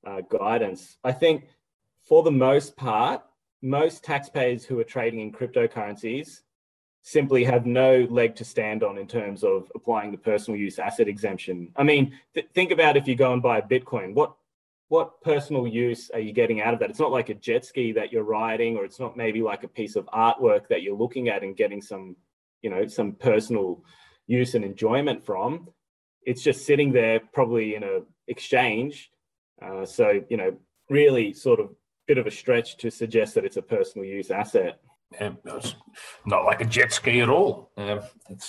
uh, 0.07 0.21
guidance. 0.29 0.99
I 1.03 1.13
think 1.13 1.47
for 2.03 2.23
the 2.23 2.31
most 2.31 2.77
part, 2.77 3.23
most 3.63 4.05
taxpayers 4.05 4.65
who 4.65 4.79
are 4.79 4.85
trading 4.85 5.21
in 5.21 5.33
cryptocurrencies 5.33 6.43
simply 7.07 7.45
have 7.45 7.67
no 7.67 8.05
leg 8.11 8.35
to 8.35 8.45
stand 8.45 8.83
on 8.83 8.99
in 8.99 9.07
terms 9.07 9.45
of 9.45 9.71
applying 9.77 10.11
the 10.11 10.19
personal 10.19 10.59
use 10.59 10.77
asset 10.81 11.07
exemption. 11.07 11.71
I 11.77 11.85
mean, 11.85 12.19
th- 12.35 12.49
think 12.53 12.73
about 12.73 12.97
if 12.97 13.07
you 13.07 13.15
go 13.15 13.33
and 13.33 13.41
buy 13.41 13.59
a 13.59 13.63
Bitcoin, 13.63 14.13
what 14.13 14.35
what 14.89 15.21
personal 15.21 15.69
use 15.69 16.11
are 16.11 16.19
you 16.19 16.33
getting 16.33 16.61
out 16.61 16.75
of 16.75 16.81
that? 16.81 16.91
It's 16.91 16.99
not 16.99 17.13
like 17.13 17.29
a 17.29 17.35
jet 17.35 17.65
ski 17.65 17.93
that 17.93 18.13
you're 18.13 18.25
riding, 18.25 18.77
or 18.77 18.85
it's 18.85 18.99
not 18.99 19.17
maybe 19.17 19.41
like 19.41 19.63
a 19.63 19.69
piece 19.69 19.95
of 19.95 20.05
artwork 20.07 20.67
that 20.67 20.83
you're 20.83 20.97
looking 20.97 21.29
at 21.29 21.45
and 21.45 21.57
getting 21.57 21.81
some, 21.81 22.17
you 22.63 22.71
know, 22.71 22.89
some 22.89 23.13
personal 23.13 23.85
use 24.27 24.57
and 24.57 24.65
enjoyment 24.65 25.25
from. 25.25 25.69
It's 26.23 26.43
just 26.43 26.67
sitting 26.67 26.91
there, 26.91 27.21
probably 27.33 27.77
in 27.77 27.85
a 27.85 28.01
exchange. 28.27 29.13
Uh, 29.63 29.87
so, 29.87 30.25
you 30.29 30.37
know, 30.37 30.57
really 30.91 31.33
sort 31.33 31.61
of 31.61 31.71
bit 32.09 32.19
of 32.19 32.27
a 32.27 32.33
stretch 32.33 32.77
to 32.79 32.91
suggest 32.91 33.37
that 33.37 33.45
it's 33.45 33.59
a 33.59 33.63
personal 33.63 34.05
use 34.05 34.33
asset. 34.33 34.81
Um, 35.21 35.39
it's 35.45 35.75
not 36.25 36.45
like 36.45 36.61
a 36.61 36.65
jet 36.65 36.93
ski 36.93 37.21
at 37.21 37.29
all. 37.29 37.71
Um, 37.77 38.01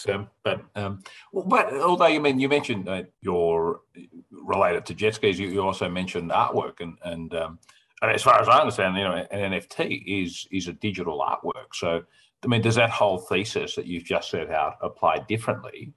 um, 0.10 0.30
but 0.44 0.66
um, 0.76 1.04
but 1.32 1.74
although 1.74 2.08
you 2.08 2.20
mean 2.20 2.40
you 2.40 2.50
mentioned 2.50 2.90
uh, 2.90 3.04
you're 3.22 3.82
related 4.32 4.86
to 4.88 4.94
jet 4.94 5.16
skis, 5.16 5.40
you, 5.40 5.48
you 5.48 5.62
also 5.62 5.88
mentioned 5.88 6.32
artwork 6.32 6.82
and 6.82 6.98
and, 7.04 7.34
um, 7.36 7.60
and 8.02 8.12
as 8.12 8.24
far 8.24 8.42
as 8.42 8.48
I 8.48 8.60
understand, 8.60 8.98
you 8.98 9.04
know, 9.04 9.26
an 9.32 9.52
NFT 9.52 10.04
is 10.24 10.48
is 10.52 10.68
a 10.68 10.74
digital 10.74 11.20
artwork. 11.20 11.74
So 11.74 12.04
I 12.44 12.48
mean, 12.48 12.62
does 12.62 12.76
that 12.76 12.90
whole 12.90 13.20
thesis 13.20 13.76
that 13.76 13.86
you've 13.86 14.04
just 14.04 14.30
set 14.30 14.50
out 14.50 14.78
apply 14.82 15.20
differently 15.28 15.94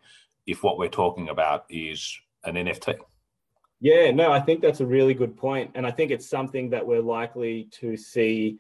if 0.46 0.62
what 0.62 0.78
we're 0.78 0.88
talking 0.88 1.28
about 1.30 1.64
is 1.70 2.18
an 2.44 2.54
NFT? 2.54 2.96
Yeah, 3.80 4.10
no, 4.10 4.30
I 4.30 4.40
think 4.40 4.60
that's 4.60 4.80
a 4.80 4.86
really 4.86 5.14
good 5.14 5.36
point, 5.36 5.70
and 5.74 5.86
I 5.86 5.90
think 5.90 6.10
it's 6.10 6.28
something 6.28 6.68
that 6.70 6.86
we're 6.86 7.00
likely 7.00 7.68
to 7.80 7.96
see 7.96 8.58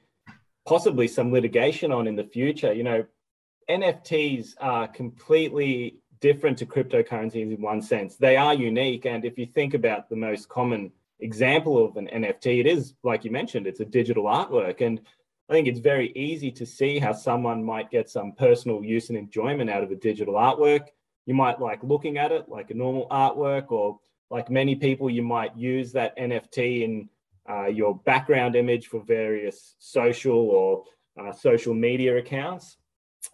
possibly 0.70 1.08
some 1.08 1.32
litigation 1.32 1.90
on 1.90 2.06
in 2.06 2.14
the 2.14 2.22
future. 2.22 2.72
You 2.72 2.84
know, 2.84 3.04
NFTs 3.68 4.54
are 4.60 4.86
completely 4.86 5.96
different 6.20 6.56
to 6.58 6.64
cryptocurrencies 6.64 7.52
in 7.52 7.60
one 7.60 7.82
sense. 7.82 8.14
They 8.14 8.36
are 8.36 8.54
unique, 8.54 9.04
and 9.04 9.24
if 9.24 9.36
you 9.36 9.46
think 9.46 9.74
about 9.74 10.08
the 10.08 10.14
most 10.14 10.48
common 10.48 10.92
example 11.18 11.84
of 11.84 11.96
an 11.96 12.06
NFT, 12.06 12.60
it 12.60 12.68
is 12.68 12.94
like 13.02 13.24
you 13.24 13.32
mentioned, 13.32 13.66
it's 13.66 13.80
a 13.80 13.84
digital 13.84 14.24
artwork, 14.24 14.80
and 14.80 15.00
I 15.48 15.54
think 15.54 15.66
it's 15.66 15.80
very 15.80 16.12
easy 16.14 16.52
to 16.52 16.64
see 16.64 17.00
how 17.00 17.14
someone 17.14 17.64
might 17.64 17.90
get 17.90 18.08
some 18.08 18.30
personal 18.30 18.84
use 18.84 19.08
and 19.08 19.18
enjoyment 19.18 19.70
out 19.70 19.82
of 19.82 19.90
a 19.90 19.96
digital 19.96 20.34
artwork. 20.34 20.86
You 21.26 21.34
might 21.34 21.58
like 21.58 21.82
looking 21.82 22.16
at 22.16 22.30
it 22.30 22.48
like 22.48 22.70
a 22.70 22.74
normal 22.74 23.08
artwork 23.10 23.72
or 23.72 23.98
like 24.30 24.48
many 24.48 24.76
people, 24.76 25.10
you 25.10 25.24
might 25.24 25.56
use 25.56 25.90
that 25.92 26.16
NFT 26.16 26.82
in 26.82 27.08
uh, 27.50 27.66
your 27.66 27.96
background 27.98 28.54
image 28.54 28.86
for 28.86 29.00
various 29.00 29.74
social 29.78 30.38
or 30.38 30.84
uh, 31.20 31.32
social 31.32 31.74
media 31.74 32.16
accounts. 32.16 32.76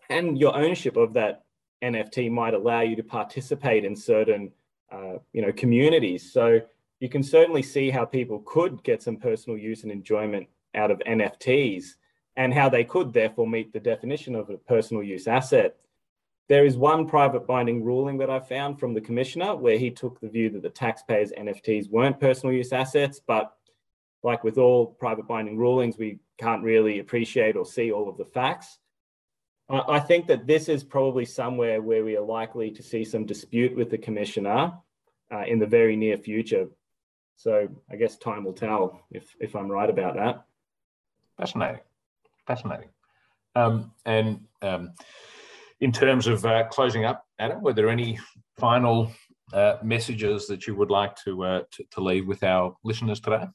And 0.09 0.39
your 0.39 0.57
ownership 0.57 0.97
of 0.97 1.13
that 1.15 1.45
NFT 1.83 2.31
might 2.31 2.55
allow 2.55 2.81
you 2.81 2.97
to 2.97 3.03
participate 3.03 3.85
in 3.85 3.95
certain 3.95 4.53
uh, 4.91 5.19
you 5.33 5.43
know, 5.43 5.53
communities. 5.53 6.33
So 6.33 6.61
you 7.01 7.09
can 7.09 7.23
certainly 7.23 7.63
see 7.63 7.91
how 7.91 8.05
people 8.05 8.43
could 8.47 8.83
get 8.83 9.03
some 9.03 9.17
personal 9.17 9.59
use 9.59 9.83
and 9.83 9.93
enjoyment 9.93 10.47
out 10.75 10.91
of 10.91 10.99
NFTs 11.01 11.97
and 12.37 12.55
how 12.55 12.69
they 12.69 12.85
could 12.85 13.13
therefore 13.13 13.47
meet 13.47 13.73
the 13.73 13.81
definition 13.81 14.35
of 14.35 14.51
a 14.51 14.57
personal 14.57 15.03
use 15.03 15.27
asset. 15.27 15.77
There 16.49 16.65
is 16.65 16.77
one 16.77 17.09
private 17.09 17.47
binding 17.47 17.83
ruling 17.83 18.19
that 18.19 18.31
I 18.31 18.39
found 18.39 18.79
from 18.79 18.95
the 18.95 19.01
commissioner 19.01 19.57
where 19.57 19.79
he 19.79 19.91
took 19.91 20.21
the 20.21 20.29
view 20.29 20.49
that 20.51 20.63
the 20.63 20.71
taxpayers' 20.71 21.33
NFTs 21.33 21.91
weren't 21.91 22.21
personal 22.21 22.55
use 22.55 22.73
assets, 22.73 23.21
but 23.27 23.56
like 24.23 24.45
with 24.45 24.59
all 24.59 24.87
private 24.87 25.27
binding 25.27 25.57
rulings, 25.57 25.97
we 25.99 26.19
can't 26.39 26.63
really 26.63 26.99
appreciate 26.99 27.57
or 27.57 27.65
see 27.65 27.93
all 27.93 28.09
of 28.09 28.17
the 28.17 28.25
facts. 28.25 28.79
I 29.69 29.99
think 29.99 30.29
that 30.29 30.47
this 30.47 30.69
is 30.69 30.85
probably 30.85 31.25
somewhere 31.25 31.83
where 31.83 32.05
we 32.05 32.17
are 32.17 32.25
likely 32.25 32.71
to 32.71 32.83
see 32.83 33.05
some 33.05 33.27
dispute 33.27 33.77
with 33.77 33.91
the 33.91 33.99
commissioner 33.99 34.73
uh, 35.33 35.43
in 35.47 35.59
the 35.59 35.67
very 35.67 35.97
near 35.97 36.17
future. 36.17 36.69
So 37.35 37.69
I 37.91 37.97
guess 37.97 38.17
time 38.17 38.45
will 38.45 38.53
tell 38.53 39.01
if, 39.11 39.35
if 39.41 39.57
I'm 39.57 39.69
right 39.69 39.91
about 39.91 40.15
that. 40.15 40.45
Fascinating. 41.37 41.81
Fascinating. 42.47 42.91
Um, 43.57 43.91
and 44.05 44.41
um, 44.63 44.93
in 45.81 45.91
terms 45.91 46.29
of 46.29 46.47
uh, 46.47 46.65
closing 46.69 47.05
up, 47.05 47.27
Adam, 47.39 47.61
were 47.61 47.73
there 47.73 47.89
any 47.89 48.19
final 48.57 49.11
uh, 49.53 49.79
messages 49.83 50.47
that 50.47 50.67
you 50.67 50.77
would 50.77 50.91
like 50.91 51.17
to, 51.25 51.43
uh, 51.43 51.63
to, 51.73 51.85
to 51.91 52.01
leave 52.01 52.27
with 52.27 52.45
our 52.45 52.77
listeners 52.85 53.19
today? 53.19 53.47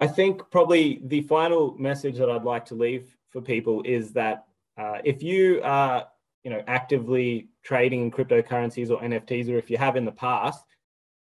I 0.00 0.06
think 0.06 0.50
probably 0.50 1.00
the 1.04 1.22
final 1.22 1.74
message 1.78 2.18
that 2.18 2.30
I'd 2.30 2.44
like 2.44 2.66
to 2.66 2.74
leave 2.74 3.16
for 3.30 3.40
people 3.40 3.82
is 3.84 4.12
that 4.12 4.44
uh, 4.78 4.98
if 5.04 5.22
you 5.22 5.60
are, 5.64 6.06
you 6.44 6.50
know, 6.50 6.62
actively 6.66 7.48
trading 7.62 8.02
in 8.02 8.10
cryptocurrencies 8.10 8.90
or 8.90 9.00
NFTs, 9.00 9.48
or 9.48 9.56
if 9.56 9.70
you 9.70 9.78
have 9.78 9.96
in 9.96 10.04
the 10.04 10.12
past, 10.12 10.64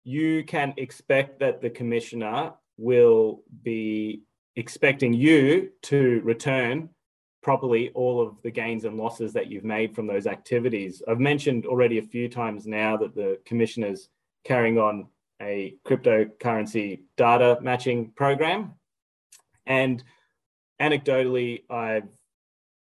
you 0.03 0.43
can 0.43 0.73
expect 0.77 1.39
that 1.39 1.61
the 1.61 1.69
commissioner 1.69 2.53
will 2.77 3.43
be 3.63 4.21
expecting 4.55 5.13
you 5.13 5.71
to 5.83 6.21
return 6.23 6.89
properly 7.41 7.91
all 7.93 8.21
of 8.21 8.41
the 8.41 8.51
gains 8.51 8.85
and 8.85 8.97
losses 8.97 9.31
that 9.33 9.47
you've 9.47 9.63
made 9.63 9.93
from 9.95 10.07
those 10.07 10.27
activities. 10.27 11.01
I've 11.07 11.19
mentioned 11.19 11.65
already 11.65 11.99
a 11.99 12.03
few 12.03 12.27
times 12.27 12.65
now 12.65 12.97
that 12.97 13.15
the 13.15 13.39
commissioner's 13.45 14.09
carrying 14.43 14.77
on 14.77 15.07
a 15.41 15.75
cryptocurrency 15.85 17.01
data 17.17 17.57
matching 17.61 18.11
program. 18.15 18.73
And 19.65 20.03
anecdotally, 20.81 21.63
I've 21.69 22.07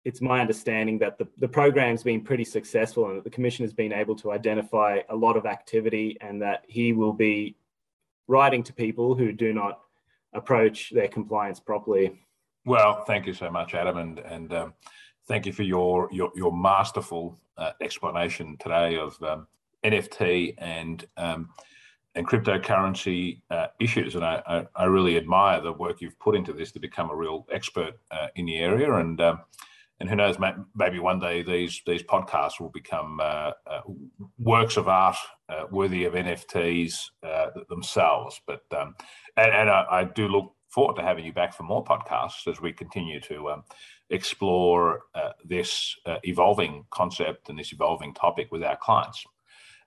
it's 0.06 0.21
my 0.21 0.39
understanding 0.39 0.97
that 0.97 1.17
the, 1.17 1.28
the 1.38 1.47
program's 1.47 2.04
been 2.04 2.21
pretty 2.21 2.45
successful 2.45 3.08
and 3.10 3.17
that 3.17 3.23
the 3.23 3.30
commission 3.30 3.63
has 3.63 3.73
been 3.73 3.91
able 3.91 4.15
to 4.15 4.32
identify 4.32 4.99
a 5.10 5.15
lot 5.15 5.36
of 5.36 5.45
activity 5.45 6.17
and 6.21 6.41
that 6.41 6.63
he 6.67 6.93
will 6.93 7.13
be 7.13 7.56
writing 8.28 8.63
to 8.63 8.73
people 8.73 9.13
who 9.13 9.32
do 9.32 9.54
not 9.54 9.82
approach 10.34 10.91
their 10.91 11.08
compliance 11.08 11.60
properly. 11.60 12.17
Well, 12.65 13.04
thank 13.06 13.25
you 13.25 13.34
so 13.34 13.49
much, 13.49 13.73
Adam, 13.73 13.97
and 13.97 14.19
and 14.19 14.54
um, 14.54 14.73
thank 15.28 15.45
you 15.45 15.54
for 15.54 15.63
your 15.63 16.08
your, 16.12 16.32
your 16.36 16.56
masterful 16.56 17.38
uh, 17.58 17.71
explanation 17.82 18.58
today 18.58 18.95
of 18.95 19.21
um, 19.21 19.47
NFT 19.84 20.56
and 20.58 21.06
um, 21.17 21.49
and 22.20 22.28
cryptocurrency 22.28 23.42
uh, 23.50 23.68
issues. 23.80 24.16
And 24.16 24.26
I, 24.26 24.44
I, 24.46 24.68
I, 24.76 24.86
really 24.86 25.16
admire 25.16 25.62
the 25.62 25.72
work 25.72 26.02
you've 26.02 26.20
put 26.20 26.36
into 26.36 26.52
this 26.52 26.70
to 26.74 26.80
become 26.80 27.10
a 27.10 27.16
real 27.16 27.48
expert 27.50 27.94
uh, 28.12 28.28
in 28.36 28.46
the 28.46 28.58
area. 28.58 28.94
And 28.96 29.22
um, 29.22 29.40
and 30.02 30.10
who 30.10 30.18
knows, 30.18 30.38
maybe 30.76 31.00
one 31.00 31.20
day 31.20 31.44
these 31.44 31.82
these 31.88 32.04
podcasts 32.04 32.60
will 32.60 32.72
become 32.72 33.22
uh, 33.22 33.52
uh, 33.66 33.82
works 34.38 34.76
of 34.76 34.90
art 34.90 35.16
uh, 35.48 35.64
worthy 35.72 36.04
of 36.04 36.14
NFTs 36.14 37.06
themselves. 37.70 38.42
But 38.46 38.64
um, 38.78 38.96
and, 39.38 39.54
and 39.54 39.70
I, 39.70 39.86
I 39.90 40.04
do 40.04 40.28
look 40.28 40.54
forward 40.68 40.98
to 40.98 41.02
having 41.02 41.26
you 41.26 41.34
back 41.34 41.54
for 41.54 41.64
more 41.64 41.86
podcasts 41.86 42.48
as 42.48 42.60
we 42.60 42.74
continue 42.74 43.22
to 43.22 43.50
um, 43.50 43.64
explore 44.10 45.04
uh, 45.16 45.32
this 45.46 45.96
uh, 46.06 46.18
evolving 46.24 46.86
concept 46.92 47.48
and 47.48 47.58
this 47.58 47.72
evolving 47.72 48.14
topic 48.14 48.50
with 48.52 48.64
our 48.64 48.78
clients. 48.78 49.24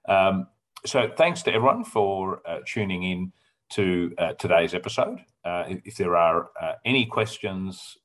Um, 0.08 0.46
so, 0.84 1.10
thanks 1.16 1.42
to 1.42 1.52
everyone 1.52 1.84
for 1.84 2.40
uh, 2.46 2.58
tuning 2.66 3.02
in 3.02 3.32
to 3.70 4.12
uh, 4.18 4.32
today's 4.34 4.74
episode. 4.74 5.18
Uh, 5.44 5.64
if 5.84 5.96
there 5.96 6.16
are 6.16 6.50
uh, 6.60 6.74
any 6.84 7.06
questions 7.06 7.96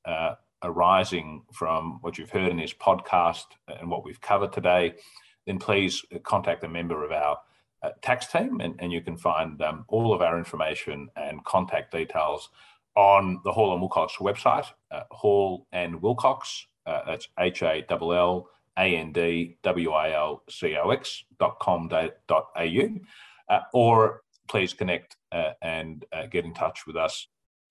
arising 0.64 1.44
from 1.54 2.00
what 2.02 2.18
you've 2.18 2.32
heard 2.32 2.50
in 2.50 2.58
this 2.58 2.74
podcast 2.74 3.46
and 3.68 3.90
what 3.90 4.04
we've 4.04 4.22
covered 4.22 4.52
today, 4.52 4.94
then 5.46 5.60
please 5.60 6.04
contact 6.24 6.64
a 6.64 6.68
member 6.68 7.04
of 7.04 7.12
our 7.12 7.38
uh, 7.84 7.90
tax 8.02 8.28
team 8.28 8.60
and, 8.60 8.76
and 8.80 8.92
you 8.92 9.02
can 9.02 9.18
find 9.18 9.62
um, 9.62 9.86
all 9.88 10.14
of 10.14 10.22
our 10.22 10.38
information 10.38 11.08
and 11.16 11.44
contact 11.46 11.92
details 11.92 12.50
on 12.96 13.40
the 13.44 13.52
Hall 13.52 13.72
and 13.72 13.82
Wilcox 13.82 14.16
website, 14.16 14.66
uh, 14.92 15.02
Hall 15.12 15.68
and 15.72 16.02
Wilcox, 16.02 16.66
uh, 16.88 17.02
that's 17.06 17.28
H 17.40 17.62
A 17.62 17.86
L 17.90 18.14
L 18.14 18.50
A 18.78 18.96
N 18.96 19.12
D 19.12 19.58
W 19.64 19.92
I 19.92 20.12
L 20.12 20.44
C 20.50 20.76
O 20.76 20.90
X 20.92 21.24
dot 21.40 21.60
com 21.60 21.88
dot 21.88 22.46
au, 22.58 22.90
uh, 23.50 23.60
or 23.74 24.22
please 24.48 24.74
connect 24.74 25.16
uh, 25.32 25.52
and 25.62 26.06
uh, 26.14 26.26
get 26.28 26.46
in 26.46 26.54
touch 26.54 26.86
with 26.88 26.96
us 26.96 27.28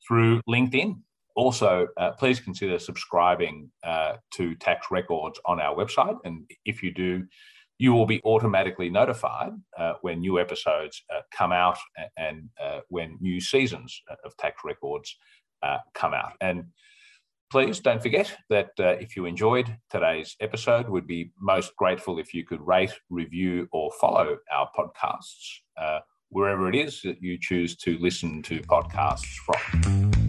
through 0.06 0.40
LinkedIn. 0.48 1.00
Also, 1.34 1.88
uh, 1.98 2.12
please 2.12 2.40
consider 2.40 2.78
subscribing 2.78 3.70
to 4.30 4.54
Tax 4.54 4.86
Records 4.90 5.38
on 5.44 5.60
our 5.60 5.76
website. 5.76 6.16
And 6.24 6.50
if 6.64 6.82
you 6.82 6.94
do, 6.94 7.26
you 7.78 7.92
will 7.92 8.06
be 8.06 8.22
automatically 8.24 8.88
notified 8.88 9.52
uh, 9.78 9.94
when 10.00 10.20
new 10.20 10.40
episodes 10.40 11.02
uh, 11.14 11.20
come 11.30 11.52
out 11.52 11.76
and 12.16 12.48
uh, 12.62 12.80
when 12.88 13.18
new 13.20 13.38
seasons 13.38 14.00
of 14.24 14.34
Tax 14.38 14.62
Records 14.64 15.14
uh, 15.62 15.78
come 15.92 16.14
out. 16.14 16.32
And 16.40 16.68
please 17.50 17.80
don't 17.80 18.02
forget 18.02 18.36
that 18.50 18.70
uh, 18.78 18.96
if 19.00 19.16
you 19.16 19.26
enjoyed 19.26 19.76
today's 19.90 20.36
episode, 20.40 20.88
we'd 20.88 21.06
be 21.06 21.32
most 21.40 21.74
grateful 21.76 22.18
if 22.18 22.34
you 22.34 22.44
could 22.44 22.60
rate, 22.66 22.92
review, 23.10 23.68
or 23.72 23.90
follow 24.00 24.36
our 24.52 24.68
podcasts 24.76 25.60
uh, 25.80 26.00
wherever 26.30 26.68
it 26.68 26.74
is 26.74 27.00
that 27.02 27.22
you 27.22 27.38
choose 27.40 27.76
to 27.76 27.98
listen 27.98 28.42
to 28.42 28.60
podcasts 28.62 29.36
from. 29.44 30.25